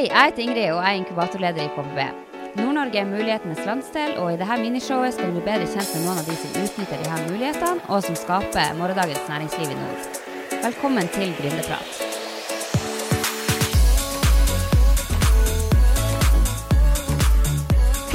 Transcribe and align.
Hei, 0.00 0.06
jeg 0.08 0.30
heter 0.30 0.42
Ingrid, 0.42 0.70
og 0.72 0.78
jeg 0.80 0.94
er 0.94 0.98
inkubatorleder 0.98 1.60
i 1.60 1.72
KPB. 1.74 1.98
Nord-Norge 2.56 2.98
er 3.02 3.08
mulighetenes 3.08 3.58
landsdel, 3.66 4.14
og 4.22 4.30
i 4.32 4.38
dette 4.40 4.56
minishowet 4.62 5.12
skal 5.12 5.28
du 5.28 5.34
bli 5.34 5.42
bedre 5.44 5.66
kjent 5.68 5.90
med 5.92 6.06
noen 6.06 6.20
av 6.22 6.24
de 6.30 6.36
som 6.40 6.54
utnytter 6.56 7.02
her 7.04 7.26
mulighetene, 7.26 7.82
og 7.92 8.06
som 8.06 8.16
skaper 8.16 8.78
morgendagens 8.78 9.28
næringsliv 9.28 9.74
i 9.74 9.76
nord. 9.76 10.08
Velkommen 10.62 11.12
til 11.18 11.36
Gründerprat. 11.42 12.00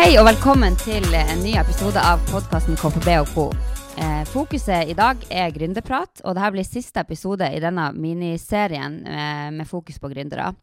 Hei 0.01 0.09
og 0.17 0.25
velkommen 0.31 0.81
til 0.81 1.05
en 1.21 1.45
ny 1.45 1.53
episode 1.61 2.01
av 2.01 2.25
podkasten 2.33 2.81
KPB 2.81 3.13
og 3.19 3.33
co. 3.37 3.49
Eh, 4.01 4.25
fokuset 4.33 4.89
i 4.89 4.97
dag 4.97 5.21
er 5.29 5.53
gründerprat, 5.53 6.25
og 6.25 6.33
dette 6.33 6.55
blir 6.57 6.65
siste 6.65 7.05
episode 7.05 7.53
i 7.53 7.61
denne 7.61 7.91
miniserien 7.93 9.03
eh, 9.05 9.51
med 9.53 9.69
fokus 9.69 10.01
på 10.01 10.09
gründere. 10.09 10.55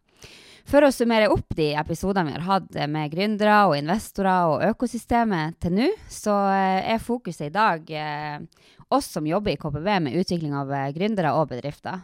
For 0.68 0.84
å 0.86 0.92
summere 0.94 1.28
opp 1.32 1.54
de 1.58 1.72
episodene 1.78 2.30
vi 2.30 2.36
har 2.36 2.46
hatt 2.46 2.76
med 2.88 3.10
gründere 3.12 3.56
og 3.68 3.74
investorer 3.76 4.52
og 4.52 4.62
økosystemet 4.70 5.58
til 5.62 5.74
nå, 5.76 5.88
så 6.08 6.36
eh, 6.52 6.94
er 6.94 7.02
fokuset 7.02 7.48
i 7.48 7.52
dag 7.54 7.90
eh, 7.90 8.38
oss 8.92 9.10
som 9.12 9.26
jobber 9.26 9.52
i 9.54 9.58
KPV 9.60 9.88
med 10.06 10.16
utvikling 10.22 10.54
av 10.56 10.70
eh, 10.72 10.88
gründere 10.94 11.34
og 11.36 11.50
bedrifter. 11.50 12.00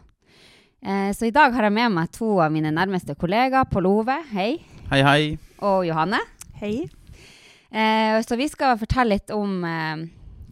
Eh, 0.83 1.11
så 1.15 1.29
i 1.29 1.35
dag 1.35 1.55
har 1.55 1.69
jeg 1.69 1.77
med 1.79 1.95
meg 1.97 2.13
to 2.15 2.35
av 2.43 2.53
mine 2.55 2.75
nærmeste 2.75 3.17
kollegaer. 3.19 3.71
Pål 3.71 3.89
Ove, 3.93 4.19
hei. 4.35 4.51
Hei, 4.91 5.03
hei. 5.07 5.23
Og 5.63 5.87
Johanne. 5.89 6.21
Hei. 6.61 6.89
Eh, 7.71 8.19
så 8.27 8.37
vi 8.41 8.51
skal 8.51 8.79
fortelle 8.81 9.17
litt 9.17 9.33
om 9.35 9.61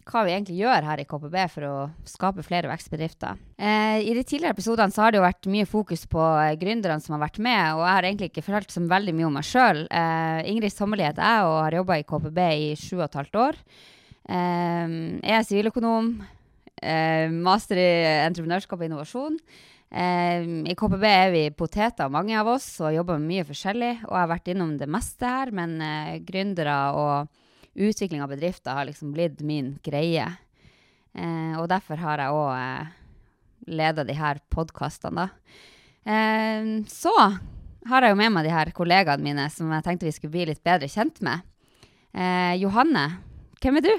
hva 0.07 0.23
vi 0.25 0.33
egentlig 0.33 0.57
gjør 0.61 0.85
her 0.87 1.01
i 1.01 1.05
KPB 1.07 1.35
for 1.51 1.67
å 1.67 1.73
skape 2.07 2.45
flere 2.45 2.69
vekstbedrifter. 2.71 3.39
Eh, 3.59 3.99
I 4.07 4.15
de 4.15 4.23
tidligere 4.23 4.55
episodene 4.55 4.93
så 4.93 5.03
har 5.03 5.13
det 5.13 5.19
jo 5.19 5.25
vært 5.25 5.49
mye 5.51 5.67
fokus 5.69 6.05
på 6.09 6.21
eh, 6.21 6.55
gründerne 6.59 7.03
som 7.03 7.17
har 7.17 7.25
vært 7.25 7.39
med, 7.43 7.61
og 7.75 7.83
jeg 7.83 7.95
har 7.97 8.07
egentlig 8.07 8.31
ikke 8.31 8.45
fortalt 8.45 8.73
så 8.73 8.83
veldig 8.87 9.15
mye 9.17 9.27
om 9.27 9.37
meg 9.39 9.47
sjøl. 9.47 9.83
Eh, 9.91 10.41
Ingrid 10.51 10.73
Sommerli 10.73 11.07
heter 11.07 11.23
jeg 11.23 11.47
og 11.47 11.59
har 11.65 11.79
jobba 11.79 11.99
i 11.99 12.07
KPB 12.07 12.41
i 12.47 12.67
sju 12.79 12.97
og 12.97 13.07
et 13.07 13.17
halvt 13.21 13.39
år. 13.43 13.61
Eh, 14.27 14.97
jeg 15.23 15.37
er 15.37 15.47
siviløkonom, 15.47 16.11
eh, 16.81 17.31
master 17.31 17.81
i 17.81 17.89
entreprenørskap 18.27 18.79
og 18.79 18.87
innovasjon. 18.87 19.41
Eh, 19.87 20.47
I 20.67 20.75
KPB 20.75 21.03
er 21.07 21.31
vi 21.31 21.43
poteter, 21.55 22.11
mange 22.11 22.35
av 22.35 22.47
oss, 22.57 22.69
og 22.83 22.95
jobber 22.95 23.19
med 23.19 23.31
mye 23.31 23.47
forskjellig. 23.47 23.93
Og 24.07 24.13
jeg 24.13 24.23
har 24.23 24.31
vært 24.35 24.53
innom 24.53 24.77
det 24.79 24.89
meste 24.91 25.27
her, 25.27 25.51
men 25.55 25.79
gründere 26.27 26.79
og 26.95 27.43
utvikling 27.77 28.23
av 28.23 28.31
bedrifter 28.33 28.75
har 28.75 28.87
liksom 28.89 29.13
blitt 29.15 29.41
min 29.45 29.75
greie. 29.85 30.25
Eh, 31.13 31.53
og 31.59 31.67
derfor 31.71 32.01
har 32.01 32.21
jeg 32.21 32.33
òg 32.35 32.51
eh, 32.57 32.89
leda 33.77 34.05
de 34.07 34.15
her 34.17 34.41
podkastene, 34.53 35.27
da. 35.27 35.29
Eh, 36.07 36.71
så 36.89 37.13
har 37.87 38.03
jeg 38.03 38.13
jo 38.13 38.19
med 38.19 38.33
meg 38.35 38.47
de 38.47 38.53
her 38.55 38.73
kollegaene 38.75 39.23
mine 39.23 39.47
som 39.53 39.71
jeg 39.71 39.85
tenkte 39.85 40.09
vi 40.09 40.15
skulle 40.15 40.35
bli 40.35 40.49
litt 40.49 40.63
bedre 40.65 40.89
kjent 40.91 41.21
med. 41.25 41.45
Eh, 42.17 42.55
Johanne, 42.61 43.07
hvem 43.61 43.79
er 43.79 43.87
du? 43.87 43.93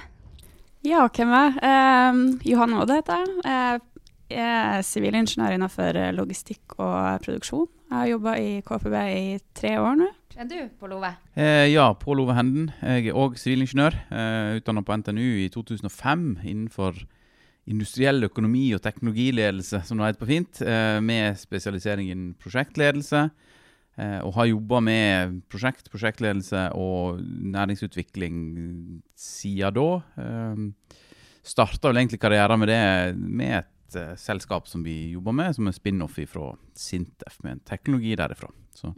Ja, 0.87 1.07
hvem 1.09 1.33
er 1.35 1.49
jeg? 1.49 1.63
Eh, 1.71 2.51
Johanne 2.53 2.83
Odde 2.83 3.01
heter 3.01 3.25
jeg. 3.25 3.83
Jeg 4.29 4.45
er 4.45 4.83
sivilingeniør 4.85 5.55
innenfor 5.57 5.97
logistikk 6.13 6.75
og 6.77 7.23
produksjon. 7.25 7.69
Jeg 7.89 7.97
har 7.97 8.09
jobba 8.11 8.33
i 8.37 8.49
KPB 8.69 8.95
i 9.17 9.37
tre 9.57 9.71
år 9.81 9.95
nå. 9.97 10.07
Er 10.37 10.45
du, 10.45 10.59
Pål 10.77 10.93
Ove? 10.99 11.09
Eh, 11.41 11.71
ja, 11.73 11.87
Pål 11.97 12.21
Ove 12.21 12.35
Henden. 12.37 12.67
Jeg 12.85 13.09
er 13.09 13.17
òg 13.17 13.39
sivilingeniør. 13.41 13.97
Eh, 14.13 14.59
Utdanna 14.59 14.83
på 14.85 14.99
NTNU 15.01 15.25
i 15.41 15.47
2005 15.55 16.27
innenfor 16.45 16.99
industriell 17.69 18.29
økonomi 18.29 18.67
og 18.77 18.83
teknologiledelse, 18.85 19.81
som 19.89 19.97
det 19.97 20.11
heter 20.11 20.21
på 20.21 20.29
fint, 20.29 20.61
eh, 20.61 21.01
med 21.01 21.41
spesialisering 21.41 22.11
innen 22.13 22.35
prosjektledelse. 22.37 23.31
Eh, 23.97 24.21
og 24.21 24.35
har 24.37 24.53
jobba 24.53 24.81
med 24.85 25.41
prosjekt, 25.49 25.89
prosjektledelse 25.91 26.69
og 26.77 27.25
næringsutvikling 27.25 29.03
siden 29.17 29.75
da. 29.75 29.91
Eh, 30.21 30.95
Starta 31.49 31.89
vel 31.89 32.03
egentlig 32.03 32.21
karrieren 32.21 32.61
med 32.61 32.69
det 32.69 33.17
med 33.17 33.59
et 33.63 33.69
eh, 33.97 34.15
selskap 34.17 34.69
som 34.69 34.83
vi 34.85 35.11
jobber 35.13 35.33
med, 35.33 35.55
som 35.57 35.67
er 35.69 35.77
spin-off 35.77 36.19
fra 36.29 36.53
Sintef, 36.75 37.39
med 37.43 37.53
en 37.53 37.61
teknologi 37.61 38.17
derifra. 38.17 38.51
Så 38.75 38.95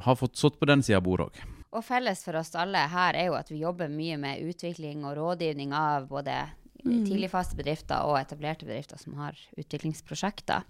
har 0.00 0.16
fått 0.16 0.36
satt 0.36 0.58
på 0.60 0.66
den 0.70 0.82
sida 0.82 1.00
av 1.00 1.04
bordet 1.04 1.26
òg. 1.26 1.42
Og 1.70 1.84
felles 1.86 2.24
for 2.24 2.38
oss 2.40 2.54
alle 2.58 2.78
her 2.90 3.14
er 3.14 3.28
jo 3.28 3.36
at 3.38 3.50
vi 3.50 3.60
jobber 3.62 3.90
mye 3.90 4.16
med 4.18 4.42
utvikling 4.42 5.04
og 5.04 5.16
rådgivning 5.18 5.74
av 5.74 6.08
både 6.10 6.38
Mm. 6.80 7.04
tidligfasebedrifter 7.04 8.06
og 8.08 8.16
etablerte 8.16 8.64
bedrifter 8.64 8.96
som 8.96 9.12
har 9.20 9.36
utviklingsprosjekter. 9.60 10.62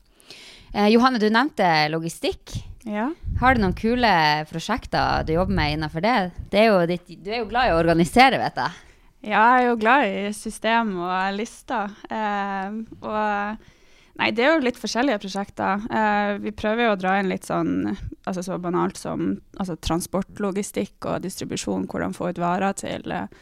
Eh, 0.75 0.89
Johanne, 0.89 1.21
du 1.23 1.29
nevnte 1.31 1.89
logistikk. 1.91 2.50
Ja. 2.83 3.12
Har 3.41 3.55
du 3.55 3.62
noen 3.62 3.77
kule 3.79 4.11
prosjekter 4.50 5.25
du 5.27 5.34
jobber 5.34 5.55
med 5.55 5.77
innenfor 5.77 6.03
det? 6.03 6.33
det 6.50 6.65
er 6.65 6.67
jo 6.71 6.87
ditt, 6.91 7.06
du 7.23 7.31
er 7.31 7.45
jo 7.45 7.49
glad 7.50 7.69
i 7.71 7.75
å 7.75 7.79
organisere, 7.79 8.41
vet 8.43 8.59
jeg. 8.59 8.71
Ja, 9.20 9.41
jeg 9.41 9.64
er 9.64 9.66
jo 9.69 9.81
glad 9.81 10.06
i 10.08 10.32
system 10.36 10.97
og 11.00 11.36
lister. 11.36 11.92
Eh, 12.10 12.81
og 13.00 13.69
Nei, 14.20 14.34
det 14.36 14.42
er 14.44 14.50
jo 14.53 14.64
litt 14.66 14.76
forskjellige 14.76 15.20
prosjekter. 15.22 15.84
Eh, 15.97 16.34
vi 16.44 16.53
prøver 16.53 16.84
jo 16.84 16.92
å 16.92 16.98
dra 17.00 17.14
inn 17.16 17.31
litt 17.31 17.47
sånn 17.48 17.86
altså 18.28 18.42
så 18.44 18.58
banalt 18.60 18.98
som 19.00 19.31
altså 19.56 19.78
transportlogistikk 19.81 21.08
og 21.08 21.22
distribusjon, 21.25 21.86
hvordan 21.88 22.12
få 22.12 22.28
ut 22.28 22.41
varer 22.42 22.76
til, 22.76 23.06
eh, 23.16 23.32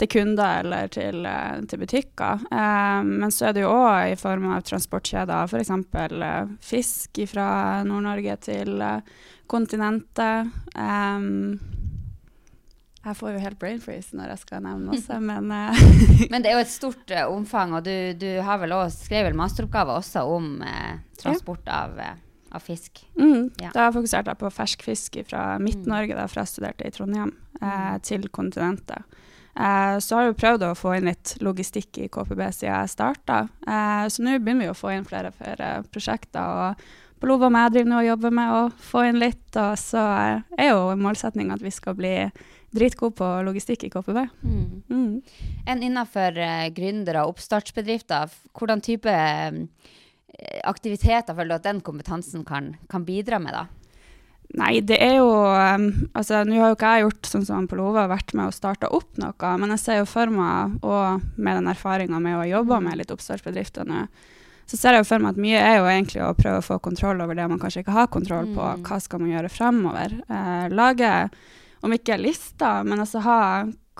til 0.00 0.08
kunder 0.08 0.62
eller 0.62 0.88
til, 0.88 1.26
eh, 1.26 1.60
til 1.68 1.82
butikker. 1.84 2.46
Eh, 2.48 3.02
men 3.02 3.28
så 3.28 3.50
er 3.50 3.52
det 3.52 3.66
jo 3.66 3.74
òg 3.76 4.12
i 4.12 4.16
form 4.16 4.48
av 4.54 4.62
transportkjeder, 4.62 5.44
f.eks. 5.44 5.70
Eh, 6.00 6.46
fisk 6.60 7.20
fra 7.28 7.84
Nord-Norge 7.84 8.40
til 8.40 8.80
eh, 8.80 9.00
kontinentet. 9.46 10.48
Um, 10.74 11.60
jeg 13.04 13.16
får 13.18 13.32
jo 13.34 13.40
helt 13.42 13.58
brain 13.58 13.80
freeze 13.82 14.14
når 14.16 14.28
jeg 14.32 14.42
skal 14.44 14.62
nevne 14.62 14.92
masse, 14.92 15.16
men 15.30 15.50
uh, 15.50 15.80
Men 16.32 16.42
det 16.44 16.52
er 16.52 16.58
jo 16.58 16.64
et 16.66 16.74
stort 16.80 17.14
uh, 17.14 17.24
omfang, 17.32 17.74
og 17.78 17.84
du, 17.86 17.94
du 18.18 18.28
har 18.46 18.60
vel 18.62 18.74
også 18.76 19.08
skrevet 19.08 19.34
masteroppgave 19.38 19.96
også 19.98 20.22
om 20.30 20.52
uh, 20.62 21.00
transport 21.18 21.66
av, 21.70 21.98
eh, 22.02 22.14
av 22.52 22.62
fisk. 22.62 23.02
Mm, 23.18 23.50
Ja. 23.62 23.70
Da 23.74 23.88
fokuserte 23.94 24.30
jeg 24.32 24.38
på 24.42 24.50
fersk 24.52 24.82
fisk 24.86 25.18
fra 25.28 25.56
Midt-Norge, 25.62 26.14
da, 26.18 26.26
for 26.30 26.42
jeg 26.42 26.50
studerte 26.52 26.86
i 26.88 26.94
Trondheim, 26.94 27.34
eh, 27.60 27.98
til 28.02 28.26
kontinentet. 28.28 29.04
Så 29.52 30.16
har 30.16 30.30
jo 30.30 30.32
prøvd 30.40 30.62
å 30.64 30.70
få 30.72 30.94
inn 30.96 31.04
litt 31.10 31.34
logistikk 31.44 31.98
i 32.00 32.06
KPB 32.08 32.40
siden 32.56 32.70
jeg 32.72 32.88
starta. 32.88 33.42
Så 34.08 34.24
nå 34.24 34.38
begynner 34.40 34.64
vi 34.64 34.70
å 34.72 34.76
få 34.78 34.94
inn 34.94 35.04
flere 35.04 35.28
flere 35.36 35.82
prosjekter. 35.92 36.40
og 36.40 36.86
Palova 37.22 37.46
med, 37.52 37.68
jeg 37.68 37.74
driver 37.76 37.90
nå 37.92 38.00
og 38.00 38.08
jobber 38.08 38.34
med 38.34 38.52
å 38.56 38.62
få 38.82 39.04
inn 39.06 39.20
litt, 39.22 39.44
og 39.54 39.76
så 39.78 40.02
er 40.58 40.72
jo 40.72 40.96
målsettinga 40.98 41.54
at 41.54 41.62
vi 41.62 41.70
skal 41.70 41.94
bli 41.94 42.16
dritgode 42.74 43.14
på 43.20 43.28
logistikk 43.46 43.84
i 43.86 43.90
KPV. 43.92 44.18
Mm. 44.42 45.20
Enn 45.68 45.84
innenfor 45.84 46.40
eh, 46.40 46.70
gründere 46.74 47.22
og 47.22 47.36
oppstartsbedrifter, 47.36 48.32
hvordan 48.58 48.82
type 48.82 49.12
eh, 49.12 49.60
aktiviteter 50.66 51.36
føler 51.36 51.52
du 51.52 51.58
at 51.60 51.68
den 51.68 51.84
kompetansen 51.84 52.42
kan, 52.48 52.72
kan 52.90 53.06
bidra 53.06 53.38
med, 53.42 53.54
da? 53.54 53.68
Nei, 54.58 54.82
det 54.84 54.98
er 55.00 55.14
jo 55.16 55.30
um, 55.32 55.86
Altså, 56.12 56.42
nå 56.44 56.58
har 56.58 56.72
jo 56.72 56.76
ikke 56.76 56.90
jeg 56.92 57.04
gjort 57.06 57.28
sånn 57.30 57.46
som 57.48 57.68
Palova, 57.70 58.04
vært 58.10 58.34
med 58.36 58.50
og 58.50 58.56
starta 58.56 58.90
opp 58.92 59.16
noe, 59.20 59.56
men 59.62 59.72
jeg 59.76 59.84
ser 59.84 60.02
jo 60.02 60.10
for 60.10 60.32
meg, 60.32 60.76
og 60.84 61.22
med 61.38 61.60
den 61.60 61.70
erfaringa 61.72 62.20
med 62.20 62.40
å 62.40 62.48
jobbe 62.50 62.82
med 62.84 62.98
litt 63.00 63.14
oppstartsbedrifter 63.14 63.88
nå, 63.88 64.04
så 64.72 64.78
ser 64.80 64.96
jeg 64.96 65.02
jo 65.02 65.08
for 65.10 65.20
meg 65.20 65.34
at 65.34 65.40
mye 65.44 65.58
er 65.60 65.74
jo 65.76 65.88
egentlig 65.90 66.20
å 66.24 66.32
prøve 66.32 66.62
å 66.62 66.64
få 66.64 66.78
kontroll 66.80 67.18
over 67.20 67.36
det 67.36 67.44
man 67.50 67.58
kanskje 67.60 67.82
ikke 67.82 67.92
har 67.92 68.06
kontroll 68.08 68.46
på. 68.54 68.64
Mm. 68.64 68.84
Hva 68.86 68.96
skal 69.04 69.20
man 69.20 69.32
gjøre 69.34 69.50
fremover? 69.52 70.14
Eh, 70.32 70.70
lage, 70.72 71.10
om 71.84 71.92
ikke 71.92 72.16
lister, 72.16 72.86
men 72.88 73.02
altså 73.04 73.20
ha 73.26 73.42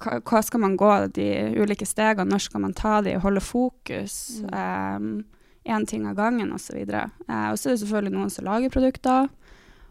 hva, 0.01 0.41
skal 0.41 0.63
man 0.63 0.79
gå 0.81 0.89
de 1.13 1.29
ulike 1.61 1.85
stegene, 1.85 2.31
når 2.33 2.47
skal 2.47 2.65
man 2.65 2.73
ta 2.73 2.95
de, 3.05 3.19
holde 3.21 3.43
fokus? 3.45 4.17
Én 4.49 5.85
ting 5.87 6.09
av 6.09 6.17
gangen 6.17 6.57
osv. 6.57 6.81
Eh, 6.81 7.47
og 7.53 7.61
så 7.61 7.69
er 7.69 7.77
det 7.77 7.83
selvfølgelig 7.85 8.17
noen 8.17 8.33
som 8.33 8.49
lager 8.49 8.73
produkter, 8.73 9.29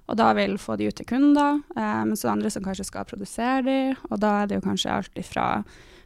og 0.10 0.18
da 0.18 0.32
vil 0.36 0.58
få 0.60 0.82
de 0.82 0.90
ut 0.90 0.98
til 0.98 1.08
kunder. 1.14 1.62
Eh, 1.78 2.02
men 2.10 2.18
så 2.18 2.26
er 2.26 2.32
det 2.32 2.38
andre 2.40 2.56
som 2.58 2.66
kanskje 2.66 2.90
skal 2.90 3.06
produsere 3.06 3.62
de, 3.70 3.80
og 4.10 4.18
da 4.26 4.34
er 4.42 4.50
det 4.50 4.58
jo 4.58 4.66
kanskje 4.66 4.98
alt 4.98 5.22
ifra 5.22 5.46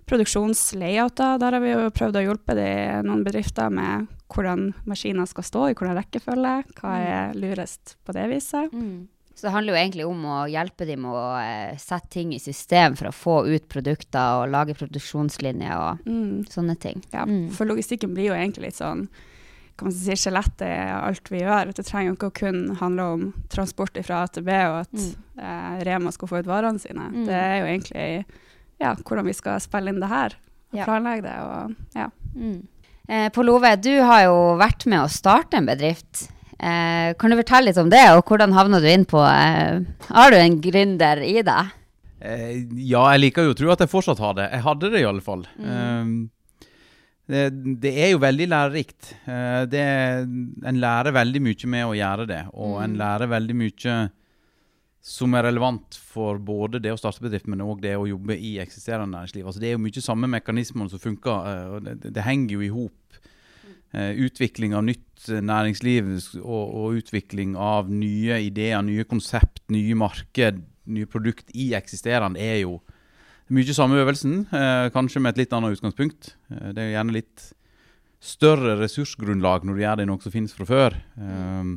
produksjonslayouter. 0.06 1.40
Der 1.42 1.52
har 1.58 1.62
vi 1.64 1.72
jo 1.74 1.90
prøvd 1.96 2.20
å 2.20 2.24
hjelpe 2.26 2.56
de, 2.58 2.68
noen 3.08 3.24
bedrifter 3.26 3.70
med 3.74 4.08
hvordan 4.34 4.72
maskiner 4.90 5.28
skal 5.30 5.44
stå, 5.48 5.66
i 5.72 5.76
hvordan 5.78 5.98
rekkefølge. 6.00 6.56
Hva 6.80 6.94
er 7.02 7.36
lurest 7.40 7.96
på 8.06 8.16
det 8.16 8.28
viset. 8.32 8.74
Så 9.36 9.50
det 9.50 9.52
handler 9.52 9.74
jo 9.76 9.80
egentlig 9.82 10.06
om 10.08 10.22
å 10.32 10.38
hjelpe 10.48 10.86
dem 10.88 11.02
med 11.04 11.12
å 11.12 11.24
eh, 11.42 11.74
sette 11.82 12.08
ting 12.16 12.32
i 12.34 12.40
system 12.40 12.96
for 12.96 13.10
å 13.10 13.16
få 13.16 13.34
ut 13.52 13.66
produkter 13.68 14.40
og 14.46 14.52
lage 14.54 14.76
produksjonslinjer 14.80 15.76
og 15.76 16.06
Mm. 16.08 16.46
sånne 16.48 16.78
ting. 16.80 17.04
Ja, 17.12 17.26
Mm. 17.26 17.50
For 17.52 17.66
logistikken 17.66 18.14
blir 18.16 18.30
jo 18.32 18.34
egentlig 18.34 18.70
litt 18.72 18.80
sånn 18.80 19.10
kan 19.78 19.90
man 19.90 19.92
si, 19.92 20.12
skjelettet 20.16 20.62
i 20.62 20.90
alt 20.90 21.28
vi 21.30 21.42
gjør. 21.42 21.74
Det 21.76 21.84
trenger 21.86 22.14
jo 22.14 22.16
ikke 22.16 22.30
å 22.32 22.34
kun 22.40 22.76
handle 22.80 23.04
om 23.04 23.34
transport 23.50 23.92
fra 24.06 24.24
A 24.24 24.28
til 24.28 24.44
B, 24.44 24.52
og 24.52 24.80
at 24.88 24.94
Mm. 24.94 25.16
eh, 25.38 25.84
Rema 25.84 26.12
skal 26.14 26.28
få 26.30 26.40
ut 26.40 26.46
varene 26.48 26.80
sine. 26.80 27.12
Mm. 27.12 27.26
Det 27.26 27.34
er 27.36 27.60
jo 27.60 27.66
egentlig 27.66 28.26
ja, 28.82 28.94
hvordan 28.96 29.28
vi 29.28 29.36
skal 29.38 29.62
spille 29.64 29.92
inn 29.92 30.02
det 30.04 30.12
her. 30.12 30.38
Og 30.74 30.80
Ja. 30.80 30.86
planlegge 30.86 31.24
det. 31.24 31.36
Og, 31.40 31.76
ja. 31.96 32.10
Mm. 32.36 32.68
Eh, 33.08 33.30
Pål 33.30 33.50
Ove, 33.54 33.76
du 33.78 33.94
har 34.02 34.26
jo 34.26 34.38
vært 34.60 34.86
med 34.90 35.04
å 35.04 35.12
starte 35.12 35.58
en 35.58 35.68
bedrift. 35.70 36.30
Eh, 36.60 37.14
kan 37.20 37.32
du 37.32 37.38
fortelle 37.38 37.70
litt 37.70 37.80
om 37.82 37.90
det, 37.92 38.04
og 38.16 38.26
hvordan 38.26 38.56
havna 38.56 38.80
du 38.80 38.88
inn 38.88 39.04
på 39.06 39.20
eh, 39.20 39.82
Har 40.08 40.32
du 40.32 40.38
en 40.40 40.62
gründer 40.64 41.20
i 41.22 41.42
deg? 41.44 41.74
Eh, 42.26 42.64
ja, 42.80 43.04
jeg 43.14 43.22
liker 43.26 43.46
jo 43.46 43.54
å 43.54 43.58
tro 43.60 43.74
at 43.74 43.84
jeg 43.84 43.92
fortsatt 43.92 44.22
har 44.24 44.38
det. 44.38 44.48
Jeg 44.54 44.66
hadde 44.66 44.92
det 44.94 45.04
i 45.04 45.08
alle 45.08 45.24
fall. 45.24 45.44
Um, 45.60 46.30
det, 47.30 47.50
det, 47.84 47.92
er 47.92 48.14
jo 48.14 48.22
veldig 48.24 48.48
lærerikt. 48.54 49.12
Uh, 49.28 49.66
det, 49.70 49.84
en 50.66 50.80
lærer 50.82 51.16
veldig 51.16 51.42
mye 51.44 51.72
med 51.76 51.90
å 51.90 51.98
gjøre 51.98 52.28
det, 52.30 52.42
og 52.56 52.80
en 52.86 52.96
lærer 53.02 53.32
veldig 53.36 53.58
mye 53.62 53.98
som 55.06 55.36
er 55.38 55.46
relevant 55.46 55.98
for 56.02 56.40
både 56.42 56.80
det 56.82 56.90
å 56.90 56.98
starte 56.98 57.22
bedrift, 57.22 57.46
men 57.52 57.62
òg 57.62 57.84
det 57.84 57.94
å 57.94 58.08
jobbe 58.10 58.34
i 58.42 58.56
eksisterende 58.64 59.14
næringsliv. 59.14 59.46
Altså, 59.46 59.62
det 59.62 59.70
er 59.70 59.76
jo 59.76 59.84
mye 59.84 60.02
samme 60.02 60.30
mekanismer 60.34 60.90
som 60.90 61.02
funker, 61.02 61.46
uh, 61.46 61.76
og 61.76 61.86
det, 61.86 62.10
det, 62.10 62.24
henger 62.26 62.56
jo 62.56 62.64
i 62.66 62.72
hop. 62.74 63.20
Uh, 63.94 64.18
utvikling 64.26 64.74
av 64.76 64.82
nytt 64.88 65.28
næringsliv 65.30 66.10
og, 66.42 66.64
og, 66.66 66.98
utvikling 66.98 67.54
av 67.54 67.92
nye 67.94 68.42
ideer, 68.48 68.82
nye 68.86 69.06
konsept, 69.08 69.62
nye 69.74 69.96
marked, 69.98 70.66
nye 70.90 71.10
produkt 71.10 71.54
i 71.54 71.72
eksisterende 71.78 72.42
er 72.42 72.64
jo 72.64 72.80
mye 73.54 73.74
samme 73.78 73.98
øvelsen, 74.02 74.48
kanskje 74.94 75.22
med 75.22 75.36
et 75.36 75.44
litt 75.44 75.52
annet 75.54 75.78
utgangspunkt. 75.78 76.32
det 76.50 76.82
er 76.82 76.96
gjerne 76.96 77.14
litt 77.14 77.44
større 78.26 78.74
ressursgrunnlag 78.80 79.66
når 79.66 79.78
du 79.78 79.84
gjør 79.84 80.00
det 80.00 80.06
i 80.06 80.10
noe 80.10 80.24
som 80.24 80.34
finnes 80.34 80.56
fra 80.58 80.66
før. 80.66 80.98
Um, 81.18 81.76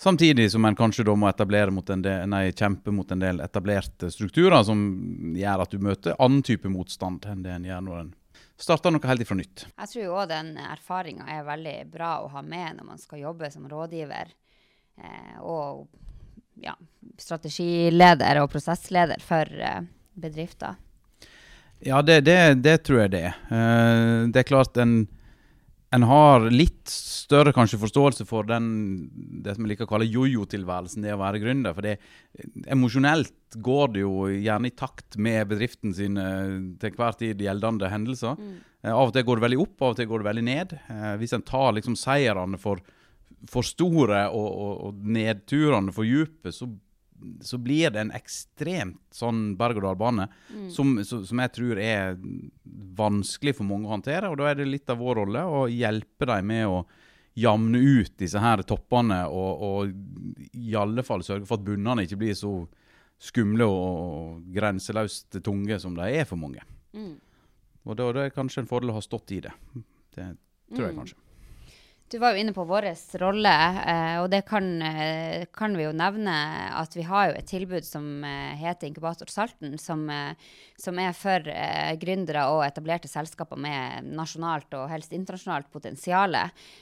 Samtidig 0.00 0.52
som 0.52 0.64
en 0.64 0.76
kanskje 0.76 1.04
da 1.04 1.12
må 1.12 1.28
del, 1.28 2.06
nei, 2.32 2.52
kjempe 2.56 2.88
mot 2.90 3.10
en 3.12 3.20
del 3.20 3.40
etablerte 3.44 4.08
strukturer 4.08 4.62
som 4.64 4.80
gjør 5.36 5.60
at 5.66 5.74
du 5.74 5.82
møter 5.84 6.16
annen 6.16 6.40
type 6.40 6.70
motstand 6.72 7.26
enn 7.28 7.42
det 7.44 7.52
en 7.52 7.66
gjør 7.68 7.82
når 7.84 7.98
en 7.98 8.14
starter 8.56 8.94
noe 8.94 9.10
helt 9.10 9.20
ifra 9.26 9.36
nytt. 9.36 9.66
Jeg 9.68 9.90
tror 9.92 10.14
òg 10.22 10.30
den 10.30 10.54
erfaringa 10.56 11.28
er 11.28 11.44
veldig 11.44 11.76
bra 11.92 12.14
å 12.24 12.30
ha 12.32 12.40
med 12.40 12.78
når 12.78 12.88
man 12.94 13.02
skal 13.02 13.20
jobbe 13.26 13.52
som 13.52 13.68
rådgiver 13.68 14.32
eh, 14.32 15.36
og 15.44 15.84
ja, 16.64 16.78
strategileder 17.20 18.40
og 18.40 18.48
prosessleder 18.56 19.20
for 19.20 19.52
eh, 19.52 19.82
bedrifter. 20.16 20.80
Ja, 21.84 22.00
det, 22.00 22.22
det, 22.24 22.40
det, 22.64 22.78
tror 22.88 23.02
jeg 23.04 23.18
det 23.18 23.26
er. 23.34 23.40
Eh, 23.52 24.28
det 24.32 24.46
er 24.46 24.48
klart 24.48 24.80
en 24.80 25.02
en 25.90 26.06
har 26.06 26.44
litt 26.54 26.90
større 26.90 27.52
kanskje 27.54 27.80
forståelse 27.82 28.26
for 28.28 28.46
den, 28.46 28.66
det 29.42 29.56
som 29.56 29.64
jeg 29.66 29.72
liker 29.72 29.88
å 29.88 29.90
kalle 29.90 30.06
jojo-tilværelsen, 30.06 31.02
det 31.02 31.16
å 31.16 31.20
være 31.20 31.40
gründer. 31.42 31.74
For 31.74 31.86
det, 31.86 31.96
emosjonelt 32.70 33.58
går 33.58 33.94
det 33.96 34.04
jo 34.04 34.28
gjerne 34.30 34.70
i 34.70 34.76
takt 34.78 35.18
med 35.18 35.48
bedriften 35.50 35.94
sine 35.96 36.26
til 36.82 36.94
hver 36.94 37.18
tid 37.18 37.42
gjeldende 37.42 37.90
hendelser. 37.90 38.38
Mm. 38.38 38.54
Eh, 38.84 38.92
av 38.94 39.10
og 39.10 39.16
til 39.16 39.26
går 39.26 39.40
det 39.40 39.46
veldig 39.48 39.60
opp, 39.66 39.74
av 39.80 39.94
og 39.94 39.98
til 39.98 40.08
går 40.12 40.22
det 40.22 40.28
veldig 40.30 40.46
ned. 40.46 40.76
Eh, 40.94 41.10
hvis 41.22 41.34
en 41.34 41.46
tar 41.50 41.74
liksom 41.74 41.98
seirene 41.98 42.60
for, 42.62 42.84
for 43.50 43.66
store 43.66 44.28
og, 44.30 44.46
og, 44.46 44.72
og 44.86 45.02
nedturene 45.18 45.96
for 45.96 46.06
dype, 46.06 46.54
så 46.54 46.70
så 47.44 47.58
blir 47.58 47.92
det 47.92 48.00
en 48.02 48.12
ekstremt 48.16 49.00
sånn 49.14 49.54
berg-og-dal-bane 49.60 50.26
mm. 50.30 50.66
som, 50.72 50.98
som, 51.04 51.42
jeg 51.44 51.52
tror 51.56 51.80
er 51.82 52.18
vanskelig 52.98 53.56
for 53.58 53.68
mange 53.68 53.88
å 53.88 53.94
håndtere. 53.94 54.30
Og 54.30 54.40
da 54.40 54.50
er 54.50 54.60
det 54.60 54.68
litt 54.68 54.90
av 54.92 55.00
vår 55.02 55.22
rolle 55.22 55.44
å 55.46 55.64
hjelpe 55.70 56.28
dem 56.30 56.50
med 56.52 56.66
å 56.68 56.82
jamne 57.38 57.78
ut 57.78 58.16
disse 58.18 58.40
her 58.42 58.62
toppene, 58.66 59.22
og, 59.30 59.64
og 59.64 60.52
i 60.58 60.74
alle 60.76 61.04
fall 61.06 61.22
sørge 61.24 61.46
for 61.48 61.60
at 61.60 61.66
bunnene 61.66 62.04
ikke 62.04 62.18
blir 62.20 62.36
så 62.36 62.52
skumle 63.20 63.66
og 63.68 64.46
grenseløst 64.54 65.38
tunge 65.44 65.78
som 65.80 65.96
de 65.96 66.08
er 66.08 66.28
for 66.28 66.40
mange. 66.40 66.64
Mm. 66.96 67.18
Og 67.86 67.96
da, 67.96 68.10
da 68.12 68.24
er 68.24 68.30
det 68.30 68.36
kanskje 68.36 68.64
en 68.64 68.70
fordel 68.70 68.92
å 68.92 68.98
ha 68.98 69.04
stått 69.04 69.36
i 69.36 69.42
det. 69.44 69.52
Det 70.16 70.26
tror 70.74 70.86
jeg 70.88 70.96
mm. 70.96 71.02
kanskje. 71.02 71.20
Du 72.10 72.18
var 72.18 72.34
jo 72.34 72.40
inne 72.42 72.50
på 72.50 72.64
vår 72.66 72.88
rolle, 73.22 73.50
eh, 73.86 74.16
og 74.18 74.32
det 74.32 74.40
kan, 74.48 74.64
eh, 74.82 75.44
kan, 75.54 75.76
vi 75.78 75.84
jo 75.84 75.92
nevne 75.94 76.32
at 76.74 76.96
vi 76.96 77.04
har 77.06 77.28
jo 77.28 77.36
et 77.38 77.46
tilbud 77.46 77.86
som 77.86 78.24
eh, 78.26 78.56
heter 78.58 78.88
Inkubator 78.88 79.30
Salten, 79.30 79.76
som, 79.78 80.02
som 80.74 80.98
er 80.98 81.14
for 81.14 81.46
gründere 82.02 82.48
og 82.50 82.64
etablerte 82.66 83.06
selskaper 83.06 83.60
med 83.62 84.10
nasjonalt 84.10 84.74
og 84.74 84.90
helst 84.90 85.14
internasjonalt 85.14 85.70
potensial. 85.70 86.34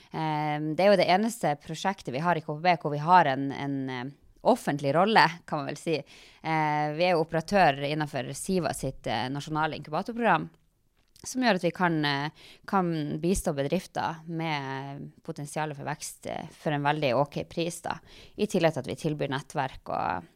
Det 0.09 0.81
er 0.81 0.89
jo 0.89 0.97
det 0.97 1.09
eneste 1.13 1.53
prosjektet 1.61 2.13
vi 2.15 2.23
har 2.25 2.39
i 2.39 2.41
KPB 2.41 2.71
hvor 2.81 2.95
vi 2.95 3.03
har 3.03 3.29
en, 3.29 3.51
en 3.53 4.13
offentlig 4.41 4.95
rolle, 4.97 5.27
kan 5.45 5.61
man 5.61 5.69
vel 5.69 5.77
si. 5.77 5.99
Vi 6.41 7.05
er 7.05 7.13
jo 7.13 7.21
operatør 7.21 7.83
innenfor 7.85 8.33
Siva 8.33 8.73
sitt 8.73 9.05
nasjonale 9.29 9.77
inkubatorprogram. 9.77 10.49
Som 11.23 11.43
gjør 11.43 11.57
at 11.59 11.65
vi 11.65 11.71
kan, 11.75 11.99
eh, 12.05 12.31
kan 12.67 13.19
bistå 13.19 13.51
bedrifter 13.53 14.21
med 14.31 15.09
potensial 15.23 15.73
for 15.75 15.83
vekst 15.83 16.29
eh, 16.31 16.47
for 16.61 16.71
en 16.71 16.85
veldig 16.85 17.11
OK 17.19 17.41
pris. 17.49 17.81
Da. 17.83 17.97
I 18.39 18.47
tillegg 18.47 18.73
til 18.73 18.85
at 18.85 18.87
vi 18.87 18.95
tilbyr 19.01 19.33
nettverk 19.33 19.91
og, 19.91 20.29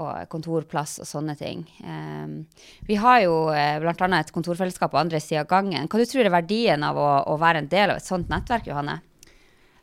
og 0.00 0.30
kontorplass 0.32 0.96
og 1.04 1.10
sånne 1.10 1.36
ting. 1.36 1.66
Um, 1.84 2.40
vi 2.88 2.96
har 2.96 3.20
jo 3.26 3.36
uh, 3.52 3.76
bl.a. 3.82 4.08
et 4.16 4.32
kontorfellesskap 4.32 4.94
på 4.94 5.00
andre 5.00 5.20
sida 5.20 5.44
av 5.44 5.52
gangen. 5.52 5.90
Hva 5.90 6.00
du 6.00 6.08
tror 6.08 6.24
er 6.24 6.32
verdien 6.32 6.88
av 6.88 6.96
å, 6.96 7.10
å, 7.28 7.36
være 7.36 7.64
en 7.64 7.68
del 7.68 7.92
av 7.92 8.00
et 8.00 8.08
sånt 8.08 8.32
nettverk, 8.32 8.70
Johanne? 8.72 9.02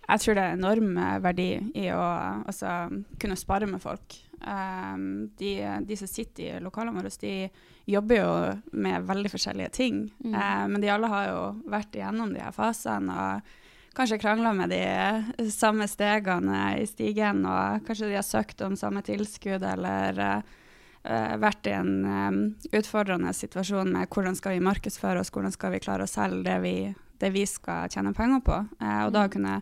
Jeg 0.05 0.21
tror 0.21 0.37
det 0.37 0.41
er 0.41 0.57
enorm 0.57 0.97
verdi 1.21 1.49
i 1.77 1.89
å 1.93 2.01
altså, 2.45 2.87
kunne 3.21 3.37
spare 3.37 3.69
med 3.69 3.81
folk. 3.81 4.17
Um, 4.41 5.29
de, 5.37 5.51
de, 5.87 5.97
som 5.97 6.09
sitter 6.09 6.43
i 6.57 6.63
lokalene 6.63 6.99
våre, 6.99 7.11
de 7.21 7.49
jobber 7.89 8.19
jo 8.19 8.31
med 8.77 9.05
veldig 9.07 9.31
forskjellige 9.31 9.71
ting. 9.77 10.01
Mm. 10.23 10.33
Uh, 10.35 10.65
men 10.73 10.83
de 10.83 10.91
alle 10.93 11.11
har 11.11 11.29
jo 11.29 11.45
vært 11.71 11.95
igjennom 11.95 12.33
de 12.33 12.43
her 12.43 12.55
fasene 12.55 13.15
og 13.15 13.55
kanskje 13.95 14.19
krangla 14.19 14.51
med 14.53 14.73
de 14.75 15.47
samme 15.51 15.87
stegene 15.87 16.75
i 16.81 16.85
stigen. 16.89 17.45
Og 17.47 17.85
kanskje 17.87 18.11
de 18.11 18.19
har 18.19 18.27
søkt 18.27 18.61
om 18.65 18.75
samme 18.79 19.01
tilskudd 19.05 19.63
eller 19.63 20.19
uh, 20.25 21.35
vært 21.41 21.71
i 21.71 21.77
en 21.77 21.95
um, 22.03 22.43
utfordrende 22.75 23.33
situasjon 23.33 23.93
med 23.95 24.11
hvordan 24.11 24.37
skal 24.37 24.57
vi 24.57 24.67
markedsføre 24.67 25.23
oss, 25.23 25.31
hvordan 25.33 25.55
skal 25.55 25.75
vi 25.75 25.81
klare 25.85 26.05
å 26.05 26.11
selge 26.11 26.43
det 26.49 26.59
vi, 26.65 26.75
det 27.23 27.31
vi 27.33 27.47
skal 27.49 27.89
tjene 27.93 28.13
penger 28.17 28.43
på. 28.45 28.61
Uh, 28.83 29.01
og 29.07 29.13
mm. 29.13 29.15
da 29.15 29.25
kunne 29.31 29.57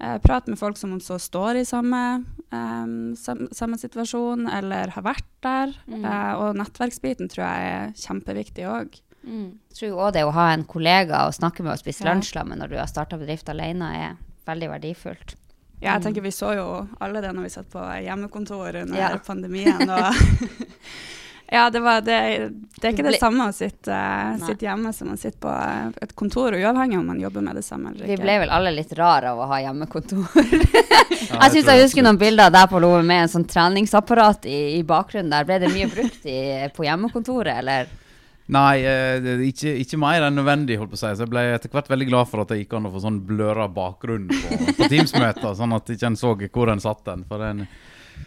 Eh, 0.00 0.18
prate 0.18 0.50
med 0.50 0.58
folk 0.58 0.78
som 0.80 0.94
så 1.00 1.18
står 1.20 1.60
i 1.60 1.64
samme, 1.68 2.24
um, 2.50 3.16
sam, 3.16 3.48
samme 3.52 3.76
situasjon, 3.76 4.46
eller 4.48 4.94
har 4.94 5.04
vært 5.04 5.28
der. 5.44 5.74
Mm. 5.90 6.06
Uh, 6.06 6.32
og 6.40 6.56
nettverksbiten 6.56 7.28
tror 7.28 7.44
jeg 7.44 7.74
er 7.74 7.92
kjempeviktig 8.00 8.64
òg. 8.64 8.96
Mm. 9.20 9.50
Jeg 9.68 9.76
tror 9.76 10.06
òg 10.06 10.14
det 10.16 10.24
å 10.24 10.32
ha 10.32 10.46
en 10.54 10.64
kollega 10.64 11.26
å 11.26 11.34
snakke 11.36 11.66
med 11.66 11.74
og 11.74 11.82
spise 11.82 12.06
ja. 12.06 12.14
lunsj 12.14 12.32
sammen 12.32 12.62
når 12.62 12.72
du 12.72 12.78
har 12.80 12.88
starta 12.88 13.20
bedrift 13.20 13.52
alene, 13.52 13.92
er 13.92 14.16
veldig 14.48 14.72
verdifullt. 14.72 15.36
Ja, 15.80 15.94
jeg 15.94 16.06
tenker 16.08 16.24
vi 16.24 16.32
så 16.32 16.54
jo 16.56 16.66
alle 17.00 17.20
det 17.24 17.32
når 17.36 17.46
vi 17.46 17.52
satt 17.52 17.68
på 17.72 17.84
hjemmekontor 18.04 18.80
under 18.82 19.00
ja. 19.00 19.12
pandemien. 19.24 19.84
og 19.84 20.16
Ja, 21.52 21.70
det, 21.70 21.80
var, 21.80 22.00
det, 22.00 22.16
det, 22.80 22.84
er 22.86 22.92
ikke 22.92 23.04
det 23.08 23.18
samme 23.18 23.48
å 23.50 23.52
sitte, 23.54 23.94
sitte, 24.38 24.68
hjemme 24.68 24.92
som 24.94 25.08
å 25.10 25.16
sitte 25.18 25.40
på 25.42 25.50
et 25.98 26.12
kontor, 26.14 26.54
uavhengig 26.54 27.00
om 27.00 27.08
man 27.10 27.18
jobber 27.18 27.42
med 27.42 27.58
det 27.58 27.64
samme 27.66 27.90
eller 27.90 28.04
ikke. 28.04 28.20
Vi 28.20 28.22
ble 28.22 28.36
vel 28.44 28.52
alle 28.54 28.70
litt 28.76 28.92
rare 28.94 29.32
av 29.32 29.42
å 29.42 29.48
ha 29.50 29.58
hjemmekontor. 29.64 30.28
ja, 30.36 31.40
jeg 31.40 31.56
syns 31.56 31.72
jeg 31.72 31.82
husker 31.82 32.06
noen 32.06 32.20
bilder 32.22 32.54
der 32.54 32.70
på 32.70 32.78
Loven 32.78 33.10
med 33.10 33.24
en 33.24 33.34
sånn 33.34 33.48
treningsapparat 33.50 34.46
i, 34.46 34.60
i, 34.76 34.84
bakgrunnen 34.86 35.34
der. 35.34 35.48
Ble 35.48 35.58
det 35.64 35.74
mye 35.74 35.90
brukt 35.90 36.30
i, 36.30 36.38
på 36.76 36.86
hjemmekontoret, 36.86 37.58
eller? 37.64 37.90
Nei, 38.54 38.86
eh, 38.86 39.46
ikke, 39.50 39.74
ikke, 39.82 39.98
mer 40.06 40.28
enn 40.28 40.38
nødvendig, 40.38 40.78
holdt 40.78 40.94
på 40.94 41.00
å 41.00 41.02
si. 41.02 41.10
Så 41.18 41.26
jeg 41.26 41.34
ble 41.34 41.48
etter 41.56 41.74
hvert 41.74 41.90
veldig 41.90 42.12
glad 42.14 42.30
for 42.30 42.44
at 42.44 42.54
det 42.54 42.62
gikk 42.62 42.78
an 42.78 42.86
å 42.86 42.94
få 42.94 43.02
sånn 43.02 43.24
bløra 43.26 43.66
bakgrunn 43.74 44.30
på, 44.30 44.64
på 44.78 44.90
Teams-møter, 44.90 45.58
sånn 45.58 45.74
at 45.74 45.90
ikke 45.98 46.14
en 46.14 46.18
så 46.22 46.36
hvor 46.38 46.70
en 46.70 46.82
satt 46.82 47.02
den. 47.10 47.26
For 47.26 47.42
den 47.42 47.66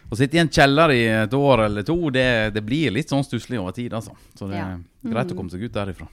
å 0.09 0.17
sitte 0.17 0.37
i 0.37 0.41
en 0.41 0.51
kjeller 0.51 0.93
i 0.93 1.03
et 1.23 1.33
år 1.37 1.65
eller 1.67 1.85
to, 1.87 1.97
det, 2.13 2.27
det 2.55 2.61
blir 2.65 2.93
litt 2.93 3.11
sånn 3.11 3.25
stusslig 3.25 3.59
over 3.61 3.75
tid, 3.75 3.93
altså. 3.93 4.15
Så 4.37 4.49
det 4.51 4.59
er 4.59 4.77
greit 5.01 5.31
å 5.31 5.33
mm. 5.33 5.39
komme 5.39 5.53
seg 5.53 5.65
ut 5.65 5.73
derifra. 5.75 6.09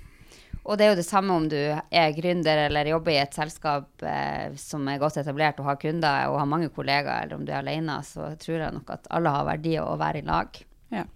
Og 0.61 0.77
det 0.77 0.85
er 0.85 0.91
jo 0.93 0.99
det 0.99 1.07
samme 1.07 1.37
om 1.37 1.47
du 1.49 1.57
er 1.59 2.17
gründer 2.17 2.67
eller 2.67 2.91
jobber 2.93 3.15
i 3.15 3.21
et 3.23 3.37
selskap 3.37 4.03
eh, 4.07 4.51
som 4.61 4.85
er 4.91 5.01
godt 5.01 5.17
etablert 5.23 5.61
og 5.63 5.71
har 5.71 5.79
kunder 5.81 6.29
og 6.29 6.37
har 6.43 6.51
mange 6.51 6.69
kollegaer, 6.75 7.25
eller 7.25 7.39
om 7.39 7.47
du 7.47 7.53
er 7.55 7.63
alene, 7.63 7.97
så 8.07 8.33
tror 8.41 8.59
jeg 8.59 8.77
nok 8.77 8.93
at 8.93 9.09
alle 9.17 9.33
har 9.35 9.49
verdi 9.49 9.79
av 9.81 9.95
å 9.95 10.01
være 10.01 10.21
i 10.21 10.27
lag. 10.29 10.61
Ja. 10.93 11.07